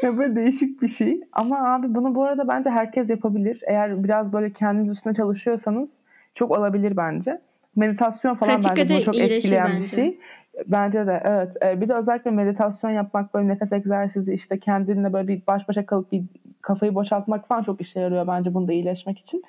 [0.02, 1.20] ya böyle değişik bir şey.
[1.32, 3.60] Ama abi bunu bu arada bence herkes yapabilir.
[3.66, 5.90] Eğer biraz böyle kendiniz üstüne çalışıyorsanız
[6.34, 7.40] çok olabilir bence.
[7.76, 9.86] Meditasyon falan Pratikte bence bunu çok etkileyen bir bence.
[9.86, 10.18] şey.
[10.66, 11.56] Bence de evet.
[11.64, 15.86] Ee, Bir de özellikle meditasyon yapmak, böyle nefes egzersizi, işte kendinle böyle bir baş başa
[15.86, 16.22] kalıp bir
[16.62, 19.42] kafayı boşaltmak falan çok işe yarıyor bence bunda iyileşmek için.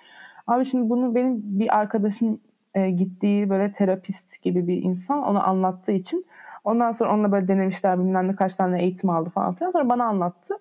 [0.48, 2.40] Abi şimdi bunu benim bir arkadaşım
[2.76, 6.26] e, gittiği böyle terapist gibi bir insan onu anlattığı için
[6.66, 10.06] ondan sonra onunla böyle denemişler bilmem ne kaç tane eğitim aldı falan filan sonra bana
[10.06, 10.58] anlattı.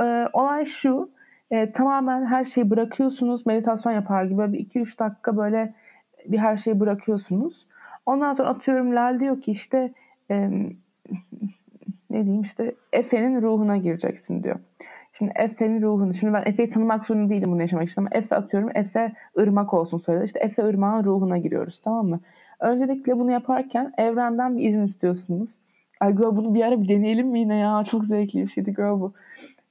[0.00, 1.10] E, olay şu
[1.50, 5.74] e, tamamen her şeyi bırakıyorsunuz meditasyon yapar gibi böyle bir 2-3 dakika böyle
[6.26, 7.66] bir her şeyi bırakıyorsunuz.
[8.06, 9.92] Ondan sonra atıyorum Lal diyor ki işte
[10.30, 10.36] e,
[12.10, 14.56] ne diyeyim işte Efe'nin ruhuna gireceksin diyor.
[15.18, 18.70] Şimdi Efe'nin ruhunu, şimdi ben Efe'yi tanımak zorunda değilim bunu yaşamak için ama Efe atıyorum,
[18.74, 20.24] Efe ırmak olsun söyledi.
[20.24, 22.20] İşte Efe ırmağın ruhuna giriyoruz tamam mı?
[22.60, 25.50] Öncelikle bunu yaparken evrenden bir izin istiyorsunuz.
[26.00, 27.84] Ay girl bunu bir ara bir deneyelim mi yine ya?
[27.90, 29.12] Çok zevkli bir şeydi girl bu.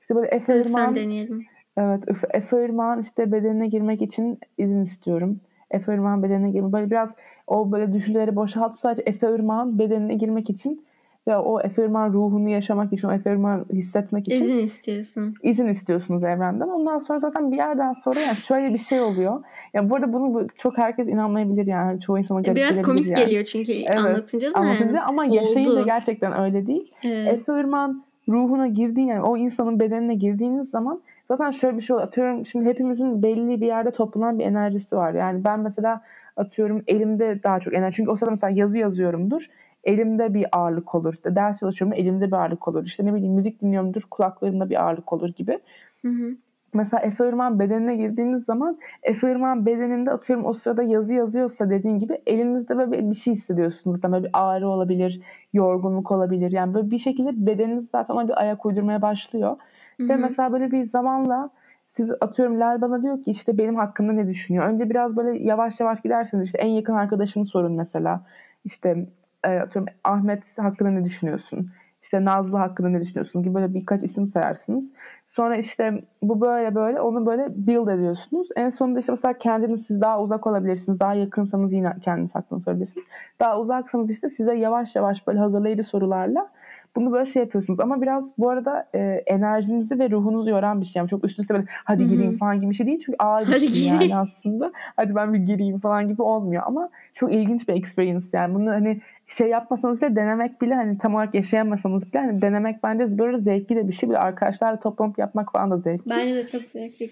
[0.01, 0.63] İşte böyle Efe
[0.95, 1.45] deneyelim.
[1.77, 2.03] Evet.
[2.33, 5.39] Efe Irmak'ın işte bedenine girmek için izin istiyorum.
[5.71, 6.73] Efe Irmak'ın bedenine girmek.
[6.73, 7.15] Böyle biraz
[7.47, 10.85] o böyle düşünceleri boşaltıp sadece Efe Irmak'ın bedenine girmek için
[11.27, 15.35] ve o Efe Irmak'ın ruhunu yaşamak için, o Efe Irmak'ı hissetmek için İzin istiyorsun.
[15.43, 16.67] izin istiyorsunuz evrenden.
[16.67, 19.43] Ondan sonra zaten bir yerden sonra yani şöyle bir şey oluyor.
[19.73, 22.01] Ya bu arada bunu bu- çok herkes inanmayabilir yani.
[22.01, 23.25] Çoğu insana garip Biraz komik yani.
[23.25, 25.01] geliyor çünkü Evet, anlatınca da Anlatınca yani.
[25.09, 25.85] ama yaşayınca Oldu.
[25.85, 26.91] gerçekten öyle değil.
[27.03, 27.27] Evet.
[27.33, 32.07] Efe Irmak'ın ruhuna girdiğin yani o insanın bedenine girdiğiniz zaman zaten şöyle bir şey oluyor.
[32.07, 35.13] Atıyorum şimdi hepimizin belli bir yerde toplanan bir enerjisi var.
[35.13, 36.01] Yani ben mesela
[36.37, 37.95] atıyorum elimde daha çok enerji.
[37.95, 39.47] Çünkü o sırada mesela yazı yazıyorumdur.
[39.87, 41.13] Elimde bir ağırlık olur.
[41.13, 42.85] İşte ders çalışıyorum elimde bir ağırlık olur.
[42.85, 45.59] İşte ne bileyim müzik dinliyorumdur kulaklarımda bir ağırlık olur gibi.
[46.01, 46.35] Hı hı.
[46.73, 51.99] Mesela Efe Irmak'ın bedenine girdiğiniz zaman Efe Irmak'ın bedeninde atıyorum o sırada yazı yazıyorsa dediğin
[51.99, 53.95] gibi elinizde böyle bir şey hissediyorsunuz.
[53.95, 55.21] Zaten böyle bir ağrı olabilir,
[55.53, 56.51] yorgunluk olabilir.
[56.51, 59.57] Yani böyle bir şekilde bedeniniz zaten ona bir ayak uydurmaya başlıyor.
[59.99, 61.49] Hı Ve mesela böyle bir zamanla
[61.91, 64.65] siz atıyorum Lal bana diyor ki işte benim hakkımda ne düşünüyor?
[64.65, 68.21] Önce biraz böyle yavaş yavaş giderseniz işte en yakın arkadaşını sorun mesela.
[68.65, 69.07] İşte
[69.47, 71.69] e, atıyorum Ahmet hakkında ne düşünüyorsun?
[72.03, 74.91] İşte Nazlı hakkında ne düşünüyorsun gibi böyle birkaç isim sayarsınız.
[75.27, 78.47] Sonra işte bu böyle böyle onu böyle build ediyorsunuz.
[78.55, 80.99] En sonunda işte mesela kendiniz siz daha uzak olabilirsiniz.
[80.99, 83.07] Daha yakınsanız yine kendiniz hakkında sorabilirsiniz.
[83.39, 86.49] Daha uzaksanız işte size yavaş yavaş böyle hazırlayıcı sorularla
[86.97, 87.79] bunu böyle şey yapıyorsunuz.
[87.79, 90.99] Ama biraz bu arada e, enerjinizi ve ruhunuzu yoran bir şey.
[90.99, 93.01] Yani çok üst üste böyle hadi gireyim falan gibi bir şey değil.
[93.05, 94.71] Çünkü ağır bir Hadi şey yani aslında.
[94.95, 96.63] Hadi ben bir gireyim falan gibi olmuyor.
[96.65, 98.55] Ama çok ilginç bir experience yani.
[98.55, 103.17] Bunu hani şey yapmasanız bile denemek bile hani tam olarak yaşayamasanız bile hani denemek bence
[103.17, 104.09] böyle zevkli de bir şey.
[104.09, 106.09] Bile arkadaşlarla toplanıp yapmak falan da zevkli.
[106.09, 107.09] Bence de çok zevkli.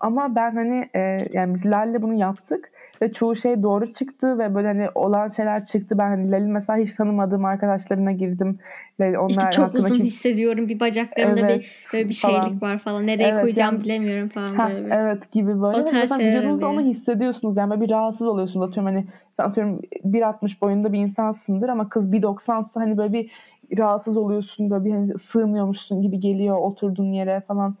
[0.00, 2.70] Ama ben hani e, yani biz Lal'le bunu yaptık
[3.02, 5.98] ve çoğu şey doğru çıktı ve böyle hani olan şeyler çıktı.
[5.98, 8.58] Ben hani Lal'in mesela hiç tanımadığım arkadaşlarına girdim.
[9.00, 10.68] Ve onlar İşte çok hakkında uzun hissediyorum.
[10.68, 12.42] Bir bacaklarımda Evet, bir böyle bir falan.
[12.42, 13.06] şeylik var falan.
[13.06, 14.94] Nereye Evet, koyacağım yani- bilemiyorum falan Ha, böyle.
[14.94, 15.78] evet gibi böyle.
[15.80, 17.56] O tarz Zaten onu hissediyorsunuz.
[17.56, 18.68] Yani böyle bir rahatsız oluyorsunuz.
[18.68, 23.30] Atıyorum hani sen atıyorum 1.60 boyunda bir insansındır ama kız 1.90'sa hani böyle bir
[23.78, 24.70] rahatsız oluyorsun.
[24.70, 27.74] Böyle bir hani sığmıyormuşsun gibi geliyor oturduğun yere falan.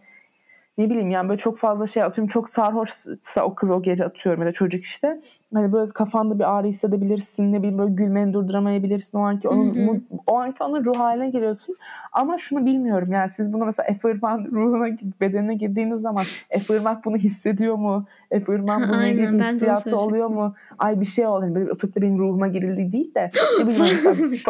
[0.78, 4.42] Ne bileyim yani böyle çok fazla şey atıyorum çok sarhoşsa o kız o gece atıyorum
[4.42, 5.20] ya da çocuk işte.
[5.54, 7.52] Hani böyle kafanda bir ağrı hissedebilirsin.
[7.52, 9.18] Ne bileyim böyle gülmeni durduramayabilirsin.
[9.18, 10.00] O anki onun, Hı hı.
[10.26, 11.76] o anki onun ruh haline giriyorsun.
[12.12, 17.04] Ama şunu bilmiyorum yani siz bunu mesela Efe Irmak'ın ruhuna, bedenine girdiğiniz zaman Efe Irmak
[17.04, 18.06] bunu hissediyor mu?
[18.30, 20.54] Efe Irmak bununla ilgili onu hissiyatı oluyor mu?
[20.78, 21.42] Ay bir şey oldu.
[21.42, 24.42] Hani böyle oturup da benim ruhuma girildi değil de ne bileyim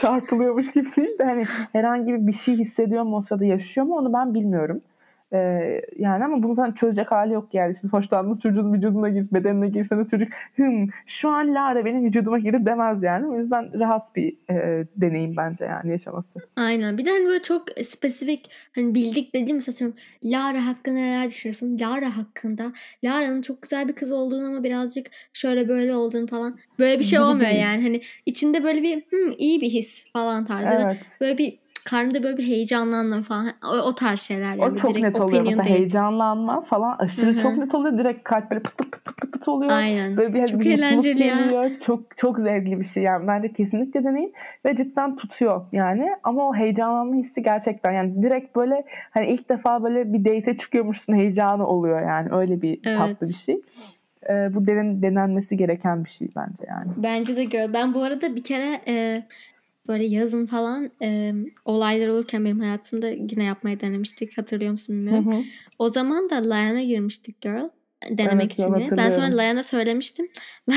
[0.00, 1.42] çarpılıyormuş gibi değil de hani
[1.72, 4.80] herhangi bir şey hissediyor mu o sırada yaşıyor mu onu ben bilmiyorum.
[5.34, 7.74] Ee, yani ama bunu zaten çözecek hali yok yani.
[7.80, 12.66] Şimdi hoşlandığınız çocuğun vücuduna gir, bedenine girseniz çocuk hım şu an Lara benim vücuduma girdi
[12.66, 13.26] demez yani.
[13.26, 16.38] O yüzden rahat bir e, deneyim bence yani yaşaması.
[16.56, 16.98] Aynen.
[16.98, 19.90] Bir de hani böyle çok spesifik hani bildik dediğim mesela
[20.24, 21.78] Lara hakkında neler düşünüyorsun?
[21.80, 22.72] Lara hakkında.
[23.04, 26.58] Lara'nın çok güzel bir kız olduğunu ama birazcık şöyle böyle olduğunu falan.
[26.78, 27.82] Böyle bir şey olmuyor yani.
[27.82, 30.74] Hani içinde böyle bir "Hmm, iyi bir his falan tarzı.
[30.74, 30.96] Evet.
[31.20, 33.52] Böyle bir karnımda böyle bir heyecanlandım falan.
[33.64, 34.62] O, o tarz şeyler yani.
[34.62, 35.42] O çok Direkt net oluyor.
[35.42, 35.76] Mesela değil.
[35.76, 37.42] heyecanlanma falan aşırı Hı hı.
[37.42, 37.98] çok net oluyor.
[37.98, 39.72] Direkt kalp böyle pıt pıt pıt pıt pıt oluyor.
[39.72, 40.16] Aynen.
[40.16, 41.40] Böyle bir, Çok bir eğlenceli ya.
[41.40, 41.70] geliyor.
[41.86, 43.26] Çok çok zevkli bir şey yani.
[43.26, 44.32] Bence kesinlikle deneyin
[44.64, 46.08] ve cidden tutuyor yani.
[46.24, 51.14] Ama o heyecanlanma hissi gerçekten yani direkt böyle hani ilk defa böyle bir date çıkıyormuşsun
[51.14, 52.28] heyecanı oluyor yani.
[52.34, 52.98] Öyle bir Evet.
[52.98, 53.60] tatlı bir şey.
[54.30, 56.90] Ee, bu denen, denenmesi gereken bir şey bence yani.
[56.96, 57.72] Bence de gör.
[57.72, 59.22] Ben bu arada bir kere e,
[59.88, 61.32] böyle yazın falan e,
[61.64, 64.38] olaylar olurken benim hayatımda yine yapmayı denemiştik.
[64.38, 65.32] Hatırlıyor musun bilmiyorum.
[65.32, 65.42] Hı hı.
[65.78, 67.68] O zaman da Layan'a girmiştik girl.
[68.10, 68.96] Denemek Evet, için yine.
[68.96, 69.36] Ben sonra.
[69.36, 70.28] Layan'a söylemiştim.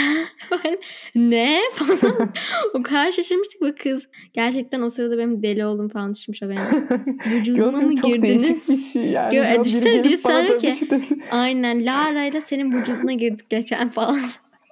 [1.15, 2.33] Ne falan.
[2.73, 4.07] o kadar şaşırmıştık bu kız.
[4.33, 6.87] Gerçekten o sırada benim deli olduğumu falan düşünmüş o benim.
[7.25, 8.93] Vücuduma mı değişik bir girdiniz?
[8.93, 9.35] şey yani.
[9.35, 11.17] Gö- Yok, biri düşünsene, biri bir ki-.
[11.31, 14.19] Aynen Lara ile senin vücuduna girdik geçen falan.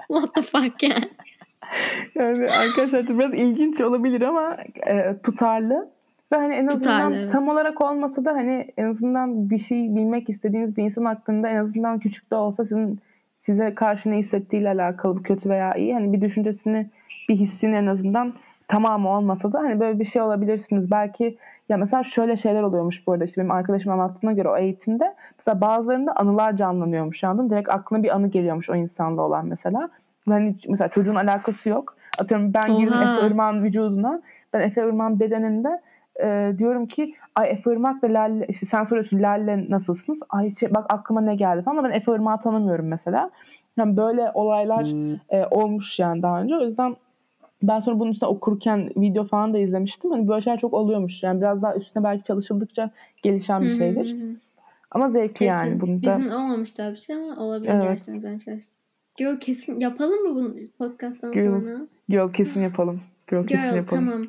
[0.07, 1.09] What the fuck yani.
[2.15, 4.57] Yani arkadaşlar biraz ilginç olabilir ama
[4.88, 5.89] e, tutarlı.
[6.32, 10.30] Ve hani en azından Tutarlı, tam olarak olmasa da hani en azından bir şey bilmek
[10.30, 12.99] istediğiniz bir insan hakkında en azından küçük de olsa sizin
[13.39, 16.89] size karşı ne hissettiğiyle alakalı kötü veya iyi hani bir düşüncesini
[17.30, 18.34] bir hissini en azından
[18.67, 20.91] tamamı olmasa da hani böyle bir şey olabilirsiniz.
[20.91, 21.38] Belki
[21.69, 25.61] ya mesela şöyle şeyler oluyormuş bu arada işte benim arkadaşım anlattığına göre o eğitimde mesela
[25.61, 27.49] bazılarında anılar canlanıyormuş anladın?
[27.49, 29.89] Direkt aklına bir anı geliyormuş o insanla olan mesela.
[30.30, 31.97] Hani mesela çocuğun alakası yok.
[32.19, 33.01] Atıyorum ben girdim.
[33.01, 34.21] Efe Irmak'ın vücuduna.
[34.53, 35.82] Ben Efe Irmak'ın bedeninde
[36.23, 40.19] e, diyorum ki ay Efe Irmak'la Lale işte sen soruyorsun Lale nasılsınız?
[40.30, 43.30] Ay şey, bak aklıma ne geldi falan ama ben Efe Irmak'ı tanımıyorum mesela.
[43.78, 44.91] Yani böyle olaylar
[45.30, 46.55] e, olmuş yani daha önce.
[46.55, 46.95] O yüzden
[47.63, 50.11] ben sonra bunun üstüne okurken video falan da izlemiştim.
[50.11, 51.23] Hani böyle şeyler çok oluyormuş.
[51.23, 52.89] Yani biraz daha üstüne belki çalışıldıkça
[53.23, 54.13] gelişen bir şeydir.
[54.13, 54.36] Hı.
[54.91, 55.45] Ama zevkli Kesin.
[55.45, 55.82] yani.
[55.82, 57.84] Bunu da Bizim olmamıştı öyle bir şey ama olabilir Evet.
[57.84, 58.59] gerçekten güzel.
[59.16, 61.45] Girl kesin yapalım mı bunu podcast'tan Girl.
[61.45, 61.88] sonra?
[62.09, 63.01] girl kesin yapalım.
[63.28, 64.05] Girl kesin Girl yapalım.
[64.05, 64.28] tamam.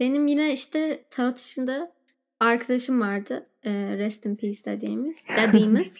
[0.00, 1.90] Benim yine işte tarot işinde
[2.40, 3.46] arkadaşım vardı.
[3.62, 5.16] E, rest in peace dediğimiz.
[5.36, 5.96] dediğimiz.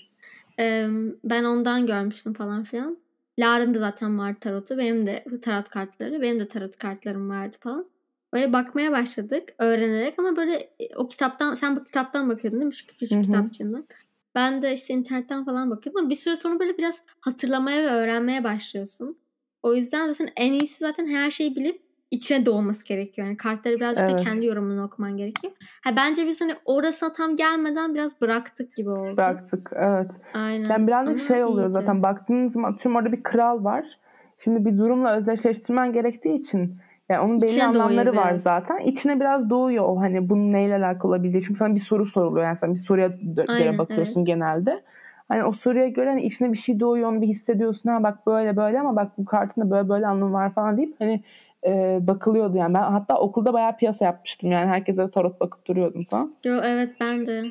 [0.58, 0.86] E,
[1.24, 2.98] ben ondan görmüştüm falan filan.
[3.38, 4.78] Lara'nın da zaten vardı tarotu.
[4.78, 6.22] Benim de tarot kartları.
[6.22, 7.86] Benim de tarot kartlarım vardı falan.
[8.32, 12.74] Böyle bakmaya başladık öğrenerek ama böyle e, o kitaptan sen bu kitaptan bakıyordun değil mi?
[12.74, 13.22] Şu küçük Hı hı.
[13.22, 13.86] kitapçığından.
[14.34, 18.44] Ben de işte internetten falan bakıyordum ama bir süre sonra böyle biraz hatırlamaya ve öğrenmeye
[18.44, 19.18] başlıyorsun.
[19.62, 23.26] O yüzden zaten en iyisi zaten her şeyi bilip içine doğması gerekiyor.
[23.26, 24.24] Yani kartları birazcık da Evet.
[24.24, 25.52] kendi yorumunu okuman gerekiyor.
[25.84, 29.16] Ha bence biz hani orasına tam gelmeden biraz bıraktık gibi oldu.
[29.16, 29.70] Bıraktık.
[29.74, 30.10] Evet.
[30.34, 30.68] Aynen.
[30.68, 31.72] Yani birazcık Ama şey oluyor iyiydi.
[31.72, 33.84] zaten baktığınız zaman tüm orada bir kral var.
[34.38, 36.76] Şimdi bir durumla özdeşleştirmen gerektiği için
[37.10, 38.42] yani onun belli İçine anlamları var biraz.
[38.42, 38.78] zaten.
[38.78, 41.42] İçine biraz doğuyor o hani bunun neyle alakalı olabildiği.
[41.42, 42.46] Çünkü sana bir soru soruluyor.
[42.46, 43.06] Yani sen bir soruya
[43.48, 44.82] Aynen, göre bakıyorsun genelde.
[45.28, 47.90] Hani o soruya göre hani içine bir şey doğuyor onu bir hissediyorsun.
[47.90, 50.94] Ha bak böyle böyle ama bak bu kartın da böyle böyle anlamı var falan deyip
[51.00, 51.22] hani
[51.66, 52.74] e, bakılıyordu yani.
[52.74, 54.68] Ben hatta okulda bayağı piyasa yapmıştım yani.
[54.68, 56.34] Herkese tarot bakıp duruyordum falan.
[56.44, 57.42] Yo, evet ben de.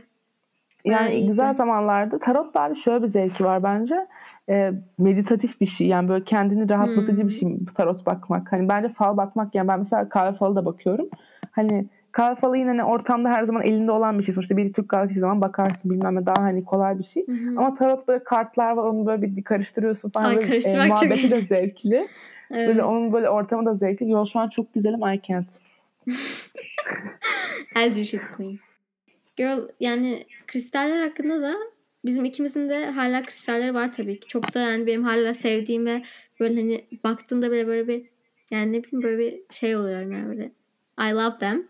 [0.86, 1.28] Yani iyiydi.
[1.28, 4.08] güzel zamanlarda tarot da abi şöyle bir zevki var bence.
[4.50, 5.88] Ee, meditatif bir şey.
[5.88, 7.30] Yani böyle kendini rahatlatıcı bir Hmm.
[7.32, 8.52] şey tarot bakmak.
[8.52, 11.10] Hani bence fal bakmak yani ben mesela kahve falı da bakıyorum.
[11.52, 14.34] Hani kahve falı yine hani ortamda her zaman elinde olan bir şey.
[14.36, 17.28] Sonuçta bir Türk kahvesi zaman bakarsın bilmem ne daha hani kolay bir şey.
[17.28, 17.50] Hı.
[17.58, 20.26] Ama tarot böyle kartlar var onu böyle bir karıştırıyorsun falan.
[20.30, 21.46] Ay, Böyle, çok muhabbeti de iyi.
[21.48, 22.08] zevkli.
[22.52, 22.68] Evet.
[22.68, 24.10] Böyle onun böyle ortamı da zevkli.
[24.10, 25.48] Yol şu an çok güzelim I can't.
[27.76, 28.60] As you should queen.
[29.40, 31.56] Girl yani kristaller hakkında da
[32.06, 34.28] bizim ikimizin de hala kristalleri var tabii ki.
[34.28, 36.04] Çok da yani benim hala sevdiğim ve
[36.40, 38.10] böyle hani baktığımda böyle böyle bir
[38.52, 40.52] yani ne bileyim böyle bir şey oluyorum yani böyle
[41.00, 41.68] I love them.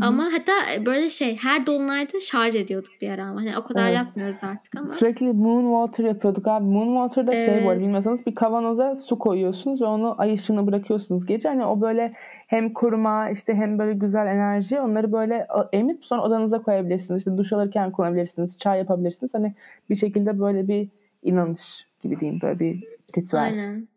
[0.00, 0.52] Ama hatta
[0.86, 3.96] böyle şey her dolunayda şarj ediyorduk bir ara ama hani o kadar Evet.
[3.96, 4.86] yapmıyoruz artık ama.
[4.86, 6.64] Sürekli moon water yapıyorduk abi.
[6.64, 7.66] Moon water'da şey Evet.
[7.66, 11.48] var bilmiyorsanız bir kavanoza su koyuyorsunuz ve onu ay ışığına bırakıyorsunuz gece.
[11.48, 12.12] Hani o böyle
[12.46, 17.18] hem koruma işte hem böyle güzel enerji onları böyle a- emip sonra odanıza koyabilirsiniz.
[17.18, 18.58] İşte duş alırken kullanabilirsiniz.
[18.58, 19.34] Çay yapabilirsiniz.
[19.34, 19.54] Hani
[19.90, 20.88] bir şekilde böyle bir
[21.22, 22.84] inanış gibi diyeyim böyle bir
[23.18, 23.42] ritüel.
[23.42, 23.88] Aynen.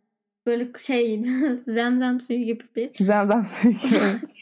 [0.46, 1.24] Böyle şey
[1.68, 3.06] zemzem suyu gibi bir.
[3.06, 3.96] Zemzem suyu gibi.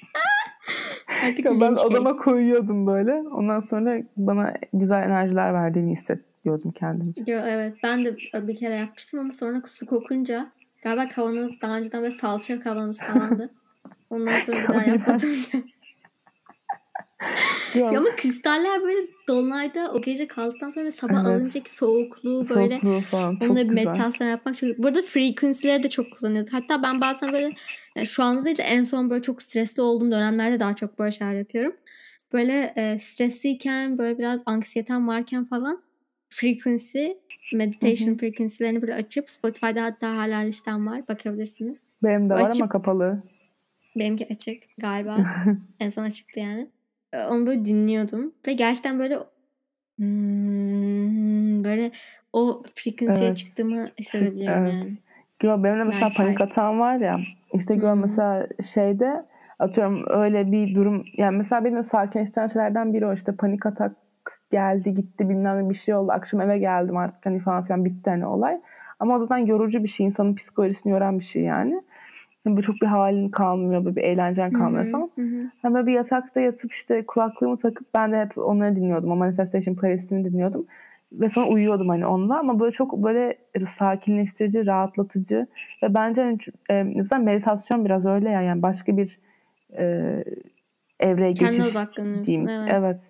[1.24, 1.88] Artık ben linç hate.
[1.88, 3.14] odama koyuyordum böyle.
[3.14, 7.32] Ondan sonra bana güzel enerjiler verdiğini hissediyordum kendimce.
[7.32, 8.18] Yo, evet ben de
[8.48, 10.52] bir kere yapmıştım ama sonra su kokunca
[10.84, 13.50] galiba kavanoz daha önceden böyle salça kavanoz falandı.
[14.10, 15.30] Ondan sonra bir daha yapmadım.
[17.76, 21.26] Ya ama kristaller böyle dolunayda o gece kaldıktan sonra sabah Evet.
[21.26, 23.86] alınacak soğukluğu böyle soğukluğu falan çok onunla bir güzel.
[23.86, 26.54] meditasyon yapmak çok Burada frequency'leri de çok kullanıyorduk.
[26.54, 27.52] Hatta ben bazen böyle
[27.96, 31.12] yani şu anda değil de en son böyle çok stresli olduğum dönemlerde daha çok böyle
[31.12, 31.76] şeyler yapıyorum.
[32.34, 35.82] Böyle e, stresliyken böyle biraz anksiyetem varken falan
[36.30, 37.08] frequency
[37.54, 41.80] meditation frequency'lerini böyle açıp Spotify'da hatta hala listem var bakabilirsiniz.
[42.04, 43.24] Benim de var Açıp- ama kapalı.
[43.96, 45.18] Benimki açık galiba.
[45.80, 46.68] en son açıktı yani.
[47.14, 49.16] Onu böyle dinliyordum ve gerçekten böyle
[49.97, 51.91] hmm, böyle
[52.34, 53.38] o frekansiye Evet.
[53.38, 54.74] çıktığımı hissedebiliyorum Evet.
[54.74, 55.64] yani.
[55.64, 57.20] Benim de mesela Nice panik atağım var ya.
[57.53, 58.01] İşte gör Hmm.
[58.01, 59.26] mesela şeyde
[59.59, 63.91] atıyorum öyle bir durum yani mesela beni sakinleştiren şeylerden biri o işte panik atak
[64.51, 66.12] geldi gitti bilmem ne bir şey oldu.
[66.12, 68.62] Akşam eve geldim artık hani falan filan bitti hani olay.
[68.99, 70.05] Ama o zaten yorucu bir şey.
[70.05, 71.82] insanın psikolojisini yoran bir şey yani.
[72.46, 75.10] Böyle çok bir halin kalmıyor, böyle bir eğlencen kalmıyor Hı hı, falan.
[75.16, 75.42] hı hı.
[75.64, 79.12] Ben böyle bir yatakta yatıp işte kulaklığımı takıp ben de hep onları dinliyordum.
[79.12, 80.66] O Manifestation playlistini dinliyordum.
[81.14, 83.38] Ve sonra uyuyordum hani onunla ama böyle çok böyle
[83.70, 85.48] sakinleştirici, rahatlatıcı
[85.84, 86.38] ve bence hani,
[86.70, 89.20] e, meditasyon biraz öyle ya yani başka bir
[89.78, 89.84] e,
[91.00, 92.50] evreye Kendine geçiş odaklanıyorsun, diyeyim.
[92.68, 93.02] evet.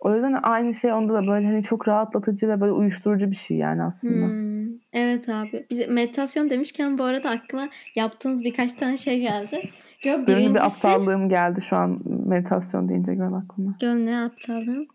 [0.00, 3.56] O yüzden aynı şey onda da böyle hani çok rahatlatıcı ve böyle uyuşturucu bir şey
[3.56, 4.26] yani aslında.
[4.26, 4.55] Hmm,
[4.92, 5.66] Evet abi.
[5.70, 9.62] Bize meditasyon demişken bu arada aklıma yaptığınız birkaç tane şey geldi.
[10.02, 13.76] Gör Benim bir aptallığım geldi şu an meditasyon deyince gör aklıma.
[13.80, 14.88] Gör ne aptallığın?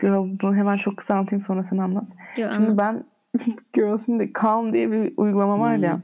[0.00, 2.04] Girl bunu hemen çok kısa anlatayım sonra sen anlat.
[2.36, 2.78] Gör Şimdi anlat.
[2.78, 3.04] ben
[3.72, 6.00] Girl şimdi Calm diye bir uygulama var ya.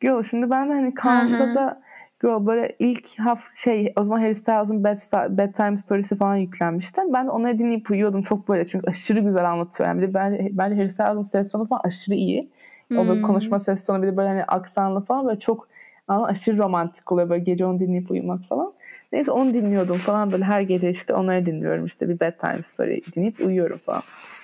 [0.00, 1.54] Girl şimdi ben de hani Calm'da hı.
[1.54, 1.82] da
[2.20, 4.98] Girl böyle ilk hafta şey o zaman Harry Styles'ın Bed
[5.38, 7.00] Bedtime Stories'i falan yüklenmişti.
[7.12, 9.88] Ben de onları dinleyip uyuyordum çok böyle çünkü aşırı güzel anlatıyor.
[9.88, 12.50] Yani bir de bence, bence Harry Styles'ın ses tonu falan aşırı iyi.
[12.96, 13.22] O böyle Hmm.
[13.22, 15.68] konuşma ses tonu bir de böyle hani aksanlı falan böyle çok
[16.08, 18.72] ama aşırı romantik oluyor böyle gece onu dinleyip uyumak falan.
[19.12, 23.40] Neyse onu dinliyordum falan böyle her gece işte onları dinliyorum işte bir bedtime story dinleyip
[23.40, 24.02] uyuyorum falan.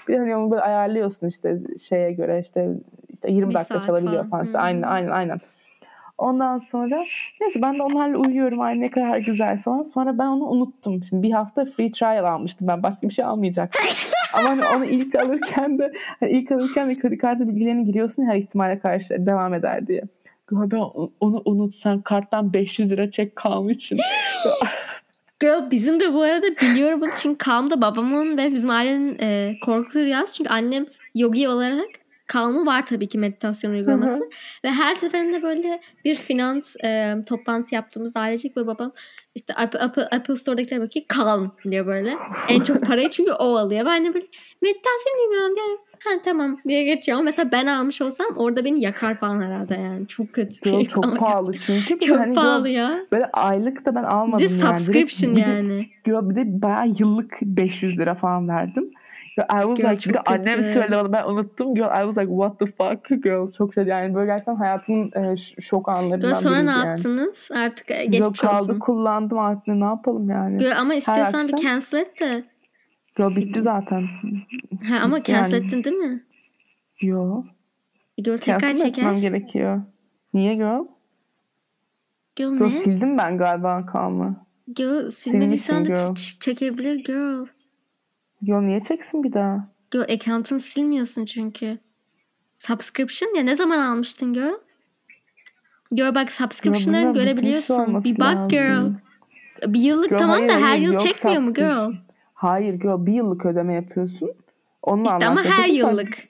[0.08, 1.58] Bir de hani onu böyle ayarlıyorsun işte
[1.88, 2.68] şeye göre işte,
[3.08, 4.30] işte 20 Bir dakika çalabiliyor falan.
[4.30, 4.62] falan, işte Hı.
[4.62, 5.38] aynen aynen aynen.
[6.18, 7.04] Ondan sonra
[7.40, 9.82] neyse ben de onlarla uyuyorum ay ne kadar güzel falan.
[9.82, 11.04] Sonra ben onu unuttum.
[11.04, 13.86] Şimdi bir hafta free trial almıştım ben başka bir şey almayacaktım.
[14.34, 18.28] Ama hani onu ilk alırken de hani ilk alırken de kredi kartı bilgilerini giriyorsun ya
[18.28, 20.02] her ihtimale karşı devam eder diye.
[20.50, 23.98] Girl, ben onu unut sen karttan 500 lira çek kalm için.
[25.40, 30.02] Girl bizim de bu arada biliyorum bunu çünkü Calm'da babamın ve bizim ailenin e, korkulu
[30.02, 30.34] rüyası.
[30.34, 31.88] Çünkü annem yogi olarak
[32.32, 34.28] Calm'ı var tabii ki meditasyon uygulaması.
[34.64, 38.92] Ve her seferinde böyle bir finans e, toplantı yaptığımızda ailecek ve babam
[39.34, 42.14] işte Apple, Apple, Apple Store'dakilere bakıyor Calm diyor böyle.
[42.48, 43.86] En çok parayı çünkü o alıyor.
[43.86, 44.26] Ben de böyle
[44.62, 45.66] meditasyon uygulaması diye
[46.04, 47.18] ha tamam diye geçiyor.
[47.18, 50.08] Ama mesela ben almış olsam orada beni yakar falan herhalde yani.
[50.08, 51.16] Çok kötü bir şey çok falan.
[51.16, 51.94] pahalı çünkü.
[51.94, 52.98] Bir Çok hani pahalı ya.
[53.12, 54.60] Böyle aylık da ben Bir almadım de yani.
[54.60, 55.88] Direkt subscription bir de- yani.
[56.06, 58.90] Bir de bayağı yıllık 500 lira falan verdim.
[59.36, 60.62] Girl, I was Girl, like, bir de annem kötü.
[60.72, 61.74] söyledi bana ben unuttum.
[61.74, 63.52] Girl, I was like what the fuck girl.
[63.52, 66.88] Çok şey yani böyle gerçekten hayatımın e, şok anlarından Böyle sonra ne biriydi yani.
[66.88, 67.48] yaptınız?
[67.54, 68.78] Artık e, Girl, geçmiş kaldı olsun.
[68.78, 70.58] kullandım artık ne yapalım yani.
[70.58, 72.44] Böyle ama istiyorsan bir akşam- cancel et de.
[73.16, 74.02] Girl bitti zaten.
[74.88, 76.22] Ha, ama cancel Yani- ettin değil mi?
[77.00, 77.42] Yo.
[78.18, 79.30] Girl tekrar Cancel mi etmem çeker.
[79.30, 79.82] gerekiyor.
[80.34, 80.84] Niye girl?
[82.36, 82.70] Girl Girl ne?
[82.70, 84.46] sildim ben galiba kalma.
[84.74, 86.14] Girl silmediysen girl.
[86.40, 87.46] çekebilir girl.
[88.46, 89.68] Girl niye çeksin bir daha?
[89.90, 91.78] Girl account'ını silmiyorsun çünkü.
[92.58, 94.54] Subscription ya ne zaman almıştın girl?
[95.92, 98.04] Girl bak subscription'ları görebiliyorsun.
[98.04, 98.48] Bir bak lazım.
[98.48, 98.92] girl.
[99.66, 101.92] Bir yıllık Girl, tamam hayır, da her yıl yok çekmiyor mu girl?
[102.34, 104.30] Hayır girl bir yıllık ödeme yapıyorsun.
[104.82, 106.28] Onunla İşte ama her yıllık.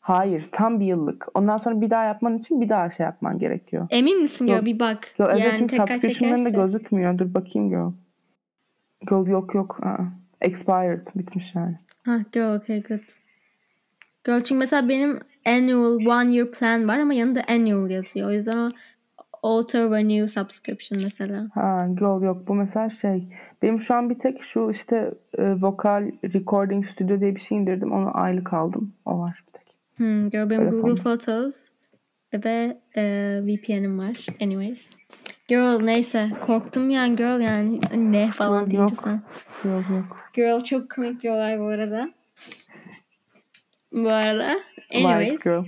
[0.00, 1.26] Hayır tam bir yıllık.
[1.34, 3.86] Ondan sonra bir daha yapman için bir daha şey yapman gerekiyor.
[3.90, 4.64] Emin misin girl?
[4.64, 5.14] Bir bak.
[5.18, 6.66] Girl, evet yani tekrar subscription'larında çekerse.
[6.66, 7.18] gözükmüyor.
[7.18, 7.92] Dur bakayım girl.
[9.10, 9.80] Girl yok yok.
[9.82, 11.78] Aa, expired bitmiş yani.
[12.04, 13.00] Ha girl okay good.
[14.24, 18.28] Girl çünkü mesela benim annual one year plan var ama yanında annual yazıyor.
[18.28, 18.68] O yüzden o
[19.42, 21.48] auto renew subscription mesela.
[21.54, 23.28] Ha girl yok bu mesela şey.
[23.62, 27.92] Benim şu an bir tek şu işte e, vokal recording studio diye bir şey indirdim.
[27.92, 28.92] Onu aylık aldım.
[29.04, 29.76] O var bir tek.
[29.96, 30.80] Hmm, girl benim Telefon.
[30.80, 31.68] Google Photos
[32.34, 33.02] ve e,
[33.42, 34.26] VPN'im var.
[34.40, 34.90] Anyways.
[35.48, 39.22] Girl neyse korktum yani girl yani ne falan Yok, deyince sen.
[39.64, 40.30] Yok yok.
[40.34, 42.10] Girl çok komik bir olay bu arada.
[43.92, 44.60] Bu arada.
[44.94, 45.44] Vibes Anyways.
[45.44, 45.64] girl.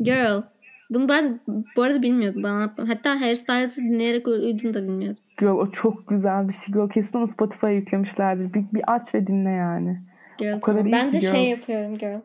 [0.00, 0.42] Girl.
[0.90, 1.40] Bunu ben
[1.76, 2.42] bu arada bilmiyordum.
[2.42, 5.22] Bana, hatta Harry Styles'ı dinleyerek uyuduğunu da bilmiyordum.
[5.38, 6.74] Girl o çok güzel bir şey.
[6.74, 8.54] Girl kesin onu Spotify'a yüklemişlerdir.
[8.54, 10.00] Bir, bir aç ve dinle yani.
[10.38, 10.92] Girl, O kadar tamam.
[10.92, 11.30] Ben de girl.
[11.32, 12.20] şey yapıyorum girl.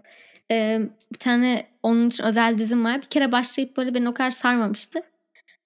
[0.52, 0.80] Ee,
[1.14, 2.98] bir tane onun için özel dizim var.
[3.02, 5.02] Bir kere başlayıp böyle beni o kadar sarmamıştı.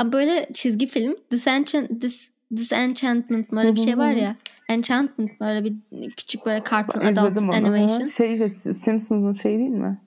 [0.03, 4.35] Böyle çizgi film Disenchant, Dis, Disenchantment böyle bir şey var ya.
[4.69, 5.75] Enchantment böyle bir
[6.09, 7.55] küçük böyle cartoon adult İzledim onu.
[7.55, 8.05] animation.
[8.07, 10.01] Şey işte Simpsons'ın şey değil mi?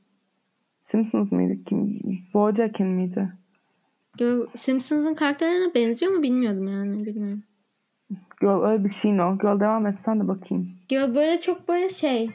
[0.81, 1.65] Simpsons mıydı?
[1.65, 2.01] Kim?
[2.35, 3.33] Bojack'in miydi?
[4.19, 7.43] Girl, Simpsons'ın karakterlerine benziyor mu bilmiyordum yani bilmiyorum.
[8.41, 9.39] Girl öyle bir şey o.
[9.39, 10.71] Girl devam et sen de bakayım.
[10.89, 12.31] Girl böyle çok böyle şey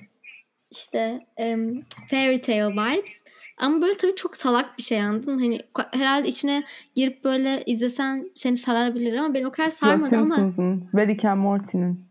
[0.71, 3.20] işte em, fairy tale vibes.
[3.61, 5.41] Ama böyle tabii çok salak bir şey anladın mı?
[5.41, 5.59] Hani
[5.91, 6.63] herhalde içine
[6.95, 10.25] girip böyle izlesen seni sarabilir ama beni o kadar sarmadı ama.
[10.25, 12.05] Simpsons'ın ve Rick and Morty'nin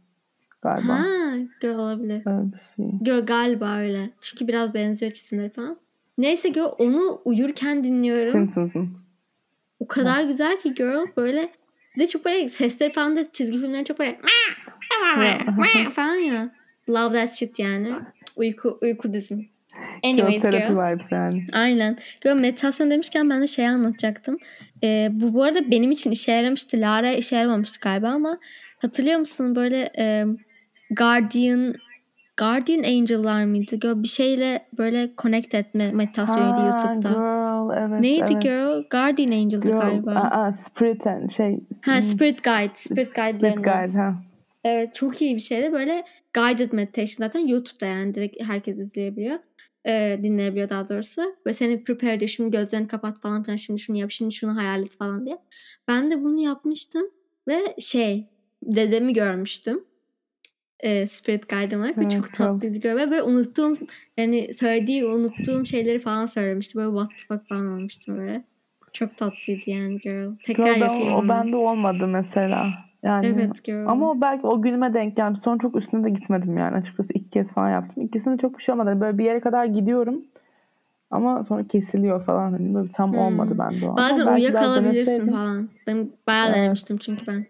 [0.62, 0.92] galiba.
[0.92, 2.22] Ha, girl olabilir.
[2.26, 2.98] Öyle bir şey.
[3.03, 4.11] Girl galiba öyle.
[4.20, 5.76] Çünkü biraz benziyor çizimleri falan.
[6.18, 8.32] Neyse girl onu uyurken dinliyorum.
[8.32, 8.90] Simpsons'ın.
[9.80, 11.53] O kadar güzel ki girl böyle
[11.96, 14.20] bir de çok böyle sesleri falan da çizgi filmlerin çok böyle
[15.90, 16.51] falan ya.
[16.88, 17.92] Love that shit yani.
[18.36, 19.48] Uyku, uyku dizim.
[20.05, 20.77] Anyways terapi girl.
[20.77, 21.47] vibes yani.
[21.53, 21.97] Aynen.
[22.23, 24.37] Girl meditasyon demişken ben de şey anlatacaktım.
[24.85, 26.81] Ee, bu bu arada benim için işe yaramıştı.
[26.81, 28.39] Lara işe yaramamıştı galiba ama
[28.79, 30.25] hatırlıyor musun böyle e,
[30.91, 31.75] Guardian
[32.37, 33.77] Guardian Angel'lar mıydı?
[33.77, 37.09] Girl, bir şeyle böyle connect etme meditasyonuydu YouTube'da.
[37.09, 38.01] Girl evet.
[38.01, 38.43] Neydi evet.
[38.43, 38.85] girl?
[38.91, 40.11] Guardian Angel'dı Girl, galiba.
[40.11, 41.61] Aa, Spirit and şey.
[41.85, 42.75] ha Spirit Guide.
[42.75, 43.62] Spirit Guide'larından.
[43.62, 44.14] Spirit Guide ha.
[44.64, 45.73] Evet çok iyi bir şeydi.
[45.73, 46.05] Böyle
[46.35, 49.39] guided meditation zaten YouTube'da yani direkt herkes izleyebiliyor.
[49.87, 51.37] Ee, dinleyebiliyor daha doğrusu.
[51.47, 52.28] Ve seni prepare ediyor.
[52.28, 53.57] Şimdi gözlerini kapat falan filan.
[53.57, 54.11] Şimdi şunu yap.
[54.11, 55.39] Şimdi şunu hayal et falan diye.
[55.89, 57.07] Ben de bunu yapmıştım.
[57.49, 58.26] Ve şey
[58.62, 59.85] dedemi görmüştüm.
[60.81, 61.89] Ee, Spirit Guide'ım var.
[61.89, 62.35] Ve Evet, çok çok.
[62.35, 63.11] tatlıydı görme.
[63.11, 63.78] Ve unuttuğum
[64.18, 66.78] yani söylediği unuttuğum şeyleri falan söylemişti.
[66.78, 68.45] Böyle what the fuck falan olmuştum böyle.
[68.93, 70.37] Çok tatlıydı yani girl.
[70.45, 72.70] Tekrar Girl, ben, yapayım o bende olmadı mesela.
[73.03, 73.86] Yani Evet girl.
[73.86, 75.40] Ama o belki o günüme denk gelmiş.
[75.40, 76.76] Sonra çok üstüne de gitmedim yani.
[76.76, 78.03] Açıkçası iki kez falan yaptım.
[78.03, 78.88] İkisinde çok bir şey olmadı.
[78.88, 80.22] Hani Böyle bir yere kadar gidiyorum.
[81.11, 82.53] Ama sonra kesiliyor falan.
[82.53, 83.18] Hani böyle tam Hmm.
[83.18, 83.88] olmadı bende o.
[83.88, 85.68] Ama Bazen biraz uyuyakalabilirsin falan.
[85.86, 86.57] Ben bayağı Evet.
[86.57, 87.46] denemiştim çünkü ben.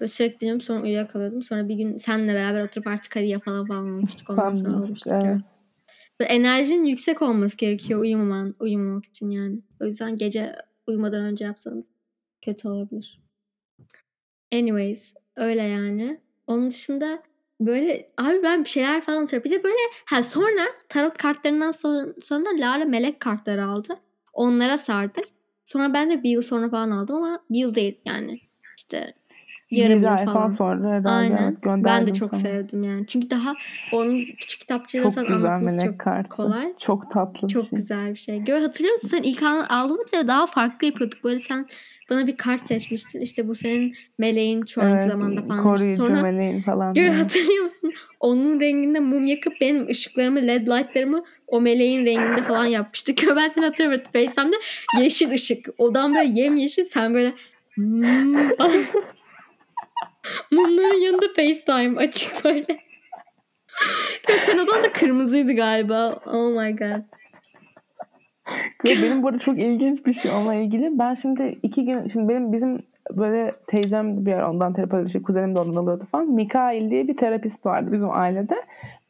[0.00, 1.42] Böyle sürekli dinliyorum sonra uyuyakalıyordum.
[1.42, 4.30] Sonra bir gün seninle beraber oturup artık hadi yapalım falan olmuştuk.
[4.30, 5.12] Ondan sonra olmuştuk.
[5.12, 5.24] evet.
[5.26, 5.40] Evet.
[6.20, 9.58] Böyle enerjinin yüksek olması gerekiyor uyumaman, uyumamak için yani.
[9.80, 10.52] O yüzden gece
[10.86, 11.84] uyumadan önce yapsanız
[12.42, 13.21] kötü olabilir.
[14.52, 16.20] Anyways öyle yani.
[16.46, 17.22] Onun dışında
[17.60, 19.50] böyle abi ben bir şeyler falan hatırlıyorum.
[19.52, 19.76] Bir de böyle
[20.06, 23.96] ha sonra tarot kartlarından sonra, sonra Lara melek kartları aldı.
[24.32, 25.20] Onlara sardı.
[25.64, 28.40] Sonra ben de bir yıl sonra falan aldım ama bir yıl değil yani.
[28.76, 29.14] İşte
[29.70, 30.48] yarım yıl falan.
[30.48, 31.56] sonra herhalde Aynen.
[31.64, 32.40] evet, Ben de çok sana.
[32.40, 33.06] sevdim yani.
[33.06, 33.54] Çünkü daha
[33.92, 36.28] onun küçük kitapçığıyla Çok falan güzel anlatması çok kartı.
[36.28, 36.74] kolay.
[36.78, 37.76] Çok tatlı Çok şey.
[37.78, 38.38] güzel bir şey.
[38.38, 41.24] Gör hatırlıyor musun sen ilk al- aldığında bir de daha farklı yapıyorduk.
[41.24, 41.66] Böyle sen
[42.10, 43.20] bana bir kart seçmiştin.
[43.20, 45.62] İşte bu senin meleğin şu anki Evet, zamanda falan.
[45.62, 46.94] koruyucu Sonra meleğin falan.
[46.96, 47.14] evet.
[47.14, 47.92] hatırlıyor musun?
[48.20, 53.18] Onun renginde mum yakıp benim ışıklarımı led lightlarımı o meleğin renginde falan yapmıştık.
[53.36, 54.04] Ben seni hatırlıyorum.
[54.12, 54.56] Face'imde
[55.00, 55.68] yeşil ışık.
[55.78, 57.32] Odan böyle yemyeşil sen böyle
[57.74, 58.34] hmm.
[60.52, 62.66] Mumların yanında FaceTime açık böyle.
[64.28, 66.20] Ya sen odan da kırmızıydı galiba.
[66.26, 67.02] Oh my god.
[68.84, 70.98] Benim bu arada çok ilginç bir şey onunla ilgili.
[70.98, 72.82] Ben şimdi iki gün, şimdi benim bizim
[73.16, 75.12] böyle teyzem bir yer ondan terapi alıyordu.
[75.12, 76.30] Şey, kuzenim de ondan alıyordu falan.
[76.30, 78.54] Mikail diye bir terapist vardı bizim ailede.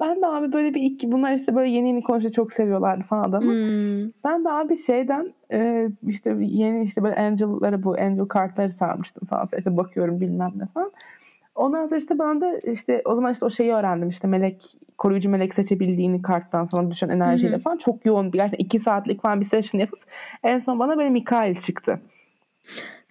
[0.00, 3.28] Ben de abi böyle bir iki, bunlar işte böyle yeni yeni konuşuyor çok seviyorlardı falan
[3.28, 3.52] adamı.
[3.52, 4.10] Hmm.
[4.24, 9.48] Ben de abi şeyden e, işte yeni işte böyle angel'ları bu angel kartları sarmıştım falan.
[9.58, 10.90] İşte bakıyorum bilmem ne falan.
[11.54, 14.62] Ondan sonra işte ben de işte o zaman işte o şeyi öğrendim işte melek
[14.98, 19.40] koruyucu melek seçebildiğini karttan sana düşen enerjiyle falan çok yoğun bir gerçekten iki saatlik falan
[19.40, 19.98] bir session yapıp
[20.42, 22.00] en son bana böyle Mikail çıktı.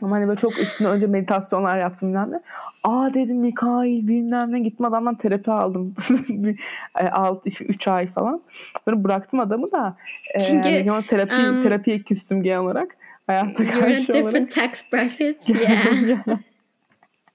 [0.02, 2.40] Ama hani böyle çok üstüne önce meditasyonlar yaptım bilmem ne.
[2.84, 5.96] Aa dedim Mikail bilmem ne gittim adamdan terapi aldım.
[6.30, 6.60] bir,
[7.00, 8.42] e, alt, işte, üç ay falan.
[8.86, 9.98] Sonra bıraktım adamı da.
[10.36, 12.98] E, Çünkü, yani genel terapi, um, terapiye küstüm genel olarak.
[13.28, 14.26] Hayata You're in a karşı olarak.
[14.26, 15.50] different tax bracket.
[15.50, 16.40] Yeah.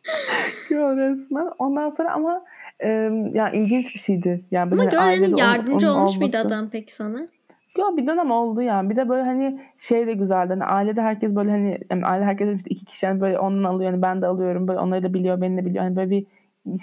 [0.70, 1.48] Yo, resmen.
[1.58, 2.44] Ondan sonra ama
[2.80, 2.88] e,
[3.32, 4.44] ya ilginç bir şeydi.
[4.50, 6.48] Yani Ama böyle gör ailede hani onun- yardımcı onun olmuş muydu olması.
[6.48, 7.18] adam peki sana?
[7.78, 8.90] Ya bir dönem oldu yani.
[8.90, 10.48] Bir de böyle hani şey de güzeldi.
[10.48, 13.90] Hani ailede herkes böyle hani yani aile herkes işte iki kişi hani böyle ondan alıyor.
[13.90, 14.68] Yani ben de alıyorum.
[14.68, 15.84] Böyle onları da biliyor, beni de biliyor.
[15.84, 16.26] Hani böyle bir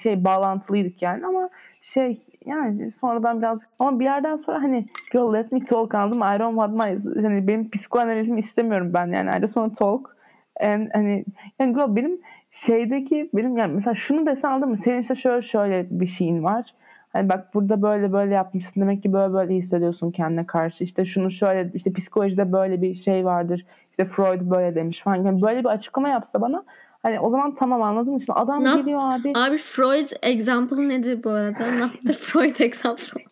[0.02, 1.50] şey bağlantılıydık yani ama
[1.82, 6.20] şey yani sonradan birazcık ama bir yerden sonra hani girl let me talk aldım.
[6.20, 9.30] I don't want my hani benim psikoanalizmi istemiyorum ben yani.
[9.38, 10.16] I just want talk.
[10.62, 11.26] And hani
[11.60, 12.20] yani girl benim
[12.54, 14.78] şeydeki benim yani mesela şunu desen aldın mı?
[14.78, 16.74] Senin işte şöyle şöyle bir şeyin var.
[17.14, 18.82] Hani bak burada böyle böyle yapmışsın.
[18.82, 20.84] Demek ki böyle böyle hissediyorsun kendine karşı.
[20.84, 23.66] İşte şunu şöyle işte psikolojide böyle bir şey vardır.
[23.90, 25.16] İşte Freud böyle demiş falan.
[25.16, 26.64] Yani böyle bir açıklama yapsa bana
[27.04, 28.22] hani o zaman tamam anladın mı?
[28.22, 29.34] Şimdi adam Ne- geliyor abi.
[29.36, 31.72] Abi Freud example nedir bu arada?
[31.72, 33.24] Not the Freud example.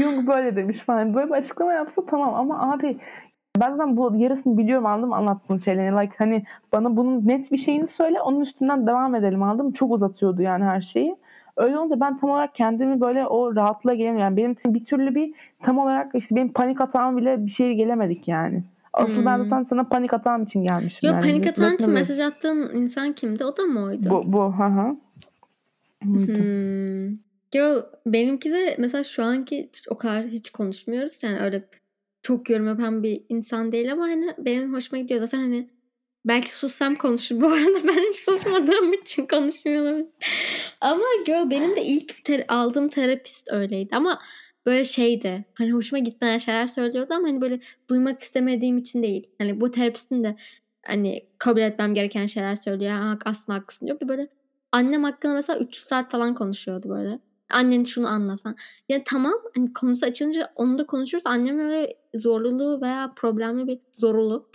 [0.00, 1.14] Jung böyle demiş falan.
[1.14, 2.98] Böyle bir açıklama yapsa tamam ama abi
[3.60, 5.96] ben zaten bu yarısını biliyorum anladın mı anlattığın şeyleri.
[5.96, 9.72] Like hani bana bunun net bir şeyini söyle onun üstünden devam edelim anladın mı?
[9.72, 11.16] Çok uzatıyordu yani her şeyi.
[11.56, 14.20] Öyle olunca ben tam olarak kendimi böyle o rahatlığa gelemiyorum.
[14.20, 18.28] Yani benim bir türlü bir tam olarak işte benim panik atağım bile bir şeye gelemedik
[18.28, 18.64] yani.
[18.92, 19.44] Asıl ben Hmm.
[19.44, 21.08] zaten sana panik atağım için gelmişim.
[21.08, 21.22] Yok yani.
[21.22, 23.44] panik Let- için mesaj attığın insan kimdi?
[23.44, 24.10] O da mı oydu?
[24.10, 24.96] Bu, bu, hı.
[26.04, 26.32] Buydu.
[26.32, 27.08] Hmm.
[27.54, 31.22] Yo, benimki de mesela şu anki o kadar hiç konuşmuyoruz.
[31.22, 31.64] Yani öyle
[32.22, 35.20] çok yorum yapan bir insan değil ama hani benim hoşuma gidiyor.
[35.20, 35.70] Zaten hani
[36.24, 37.40] belki sussam konuşur.
[37.40, 40.06] Bu arada ben hiç susmadığım için konuşmuyor.
[40.80, 43.96] Ama gör benim de ilk ter- aldığım terapist öyleydi.
[43.96, 44.20] Ama
[44.66, 45.44] böyle şeydi.
[45.54, 47.60] Hani hoşuma gitmeyen şeyler söylüyordu ama hani böyle
[47.90, 49.26] duymak istemediğim için değil.
[49.38, 50.36] Hani bu terapistin de
[50.86, 52.90] hani kabul etmem gereken şeyler söylüyor.
[52.92, 53.98] Ha, aslında haklısın diyor.
[54.08, 54.28] Böyle
[54.72, 57.18] annem hakkında mesela 300 saat falan konuşuyordu böyle.
[57.50, 58.56] Annen şunu anlat falan.
[58.88, 61.22] Yani tamam hani konusu açılınca onu da konuşuruz.
[61.26, 64.46] Annemin öyle zorluluğu veya problemli bir zorlu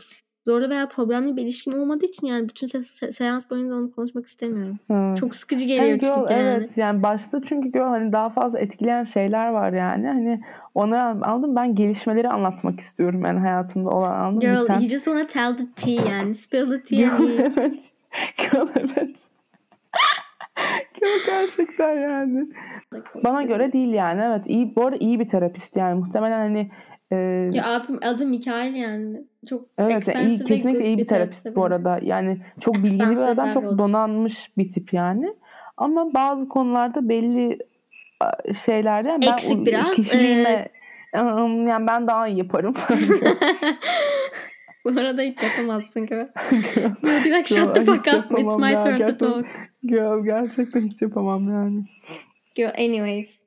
[0.48, 4.26] zorlu veya problemli bir ilişkim olmadığı için yani bütün se- se- seans boyunca onu konuşmak
[4.26, 4.80] istemiyorum.
[4.90, 5.18] Evet.
[5.18, 6.44] Çok sıkıcı Yani geliyor girl, çünkü yani.
[6.44, 10.08] evet yani başta çünkü girl hani daha fazla etkileyen şeyler var yani.
[10.08, 10.42] Hani
[10.76, 14.56] onları aldım ben gelişmeleri anlatmak istiyorum yani hayatımda olan anladın mı?
[14.56, 14.80] Girl, Biten.
[14.80, 16.36] you just wanna tell the tea yani.
[16.36, 17.82] Spill the tea Girl, evet.
[18.38, 19.16] Girl, evet.
[21.26, 22.48] Gerçekten yani.
[23.24, 24.22] Bana göre değil yani.
[24.26, 26.00] Evet iyi bu arada iyi bir terapist yani.
[26.00, 26.72] Muhtemelen hani
[27.12, 27.16] e,
[27.54, 29.24] Ya abim adı Mikael yani.
[29.50, 31.62] Çok Evet yani iyi, kesinlikle iyi bir terapist bu bence.
[31.62, 32.00] arada.
[32.02, 35.34] Yani çok bilgili bir adam, çok donanmış bir tip yani.
[35.78, 37.60] Ama bazı konularda belli
[38.66, 40.70] şeylerde yani ben Eksik biraz, kişiliğime
[41.20, 42.74] ım, yani ben daha iyi yaparım.
[44.86, 46.16] Bu arada hiç yapamazsın gibi.
[47.04, 48.40] You'll be like shut the fuck up.
[48.40, 49.46] It's my turn to talk.
[49.88, 51.84] Girl, gerçekten hiç yapamam yani.
[52.58, 53.46] Yo, anyways.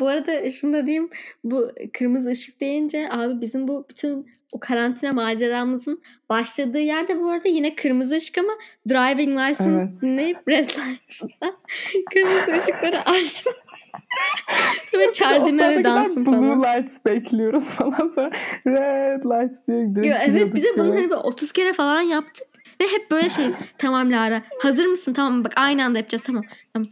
[0.00, 1.10] Bu arada şunu da diyeyim.
[1.44, 7.48] Bu kırmızı ışık deyince abi bizim bu bütün o karantina maceramızın başladığı yerde bu arada
[7.48, 8.52] yine kırmızı ışık ama
[8.88, 10.02] driving license Evet.
[10.02, 11.52] dinleyip red lights'da
[12.14, 13.44] kırmızı ışıkları aç.
[14.92, 16.62] Tabii çardime ve dansın blue falan.
[16.62, 18.30] lights bekliyoruz falan sonra
[18.66, 20.10] red lights diye gidiyoruz.
[20.10, 22.46] Yo, evet bir de bunu hani böyle 30 kere falan yaptık.
[22.82, 23.54] Ve hep böyle şeyiz.
[23.78, 25.12] Tamam Lara hazır mısın?
[25.12, 26.44] Tamam bak aynı anda yapacağız tamam.
[26.74, 26.88] tamam.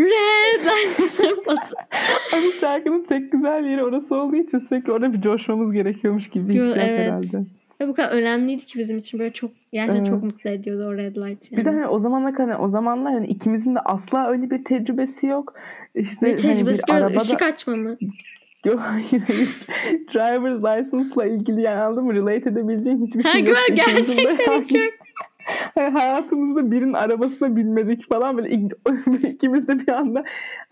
[0.00, 0.64] Red
[1.46, 1.72] bas.
[2.30, 6.54] Hani şarkının tek güzel yeri orası olduğu için sürekli orada bir coşmamız gerekiyormuş gibi bir
[6.54, 7.00] Yo, hissiyat evet.
[7.00, 7.44] herhalde.
[7.80, 10.22] Ve bu kadar önemliydi ki bizim için böyle çok gerçekten çok Evet.
[10.24, 11.60] mutlu ediyordu o red light yani.
[11.60, 15.26] Bir de hani o zamanlar hani o zamanlar hani ikimizin de asla öyle bir tecrübesi
[15.26, 15.54] yok.
[15.94, 17.96] İşte hani tecrübesi bir gör arabada ışık açma mı?
[18.68, 19.48] Yok hayır hayır.
[20.14, 22.14] Driver's license'la ilgili yani anladın mı?
[22.14, 23.56] Relate edebileceğin hiçbir şey yok.
[23.68, 24.84] de gerçekten yani- hiç yok.
[25.74, 30.20] Hani hayatımızda birinin arabasına binmedik falan böyle ik- ikimiz de bir anda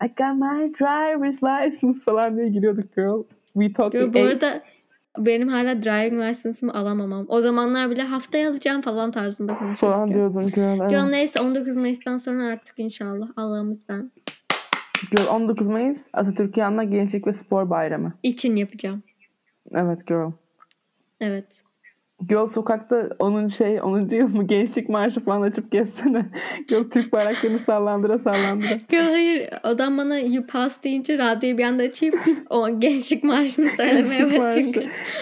[0.03, 3.23] I got my driver's license falan diye giriyorduk girl.
[3.53, 4.27] We Yo, we bu ate.
[4.27, 4.61] arada
[5.17, 7.25] benim hala driving license'ımı alamamam.
[7.29, 9.97] O zamanlar bile haftaya alacağım falan tarzında konuşuyorduk.
[9.97, 10.79] falan diyordun girl.
[10.79, 10.89] Evet.
[10.89, 14.11] Girl neyse 19 Mayıs'tan sonra artık inşallah Allah'ım lütfen
[15.11, 18.13] Girl 19 Mayıs Atatürk Yanına Gençlik ve Spor Bayramı.
[18.23, 19.03] için yapacağım.
[19.71, 20.31] Evet girl.
[21.21, 21.45] Evet.
[22.29, 23.47] Girl sokakta 10.
[23.47, 24.07] şey 10.
[24.15, 26.25] yıl mı gençlik marşı falan açıp gezsene.
[26.67, 28.73] Girl Türk bayraklarını sallandıra sallandıra.
[28.89, 32.15] Girl hayır adam bana you pass deyince radyoyu bir anda açayım
[32.49, 34.59] o gençlik marşını söylemeye marşı.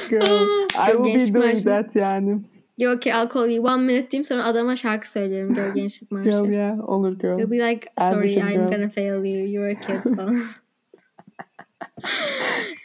[0.10, 0.46] Girl
[0.88, 1.64] I will be doing marşı.
[1.64, 2.40] that yani.
[2.78, 6.30] Yok ki I'll call you one minute diyeyim sonra adama şarkı söylerim girl gençlik marşı.
[6.30, 7.40] Girl yeah olur girl.
[7.40, 10.36] You'll be like sorry I'm girl." gonna fail you you're a kid falan.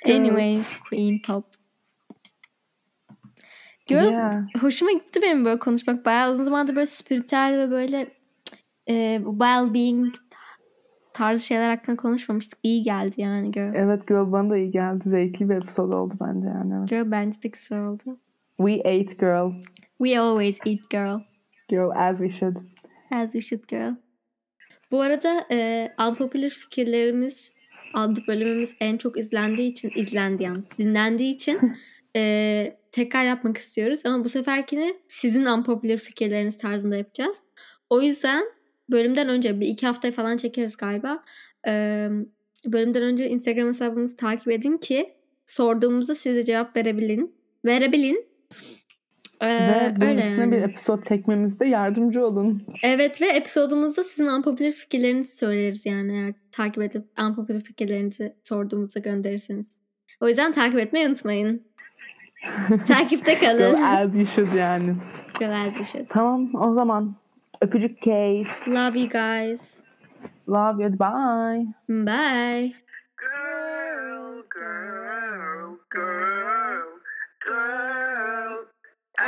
[0.07, 1.45] Anyways Queen Pop.
[3.87, 4.43] Girl Yeah.
[4.61, 6.07] hoşuma gitti benim böyle konuşmak.
[6.07, 8.09] Bayağı uzun zamandır böyle spiritüel ve böyle
[8.89, 10.15] e, well-being
[11.13, 12.59] tarzı şeyler hakkında konuşmamıştık.
[12.63, 13.75] İyi geldi yani girl.
[13.75, 15.05] Evet girl bana da iyi geldi.
[15.07, 16.75] Zevkli bir episode oldu bence yani.
[16.79, 16.89] Evet.
[16.89, 18.19] Girl bence de güzel oldu.
[18.61, 19.55] We ate girl.
[19.99, 21.25] We always eat girl.
[21.71, 22.57] Girl as we should.
[23.11, 23.97] As we should girl.
[24.91, 27.55] Bu arada e, unpopular fikirlerimiz
[27.95, 31.61] adlı bölümümüz en çok izlendiği için izlendi yalnız dinlendiği için
[32.17, 37.37] e, tekrar yapmak istiyoruz ama bu seferkini sizin unpopular fikirleriniz tarzında yapacağız.
[37.91, 38.45] O yüzden
[38.91, 41.25] bölümden önce bir iki haftaya falan çekeriz galiba.
[41.67, 42.09] E,
[42.67, 45.15] bölümden önce Instagram hesabımızı takip edin ki
[45.47, 47.35] sorduğumuzda size cevap verebilin.
[47.65, 48.30] Verebilin.
[49.41, 50.53] E, Ve bunun öyle üstüne yani.
[50.53, 52.63] bir episode çekmemizde yardımcı olun.
[52.83, 59.79] Evet ve episodumuzda sizin unpopular fikirlerinizi söyleriz yani eğer takip edip unpopular fikirlerinizi sorduğumuzda gönderirseniz.
[60.21, 61.63] O yüzden takip etmeyi unutmayın.
[62.89, 63.75] Takipte kalın.
[63.83, 64.95] as you should yani.
[65.39, 66.07] Girl as we should.
[66.09, 67.17] Tamam o zaman.
[67.61, 68.45] Öpücük Kate.
[68.69, 69.83] Love you guys.
[70.49, 70.93] Love you.
[70.93, 71.67] Bye.
[71.89, 72.73] Bye.
[73.21, 73.60] Girl,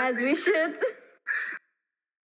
[0.03, 0.75] As we should.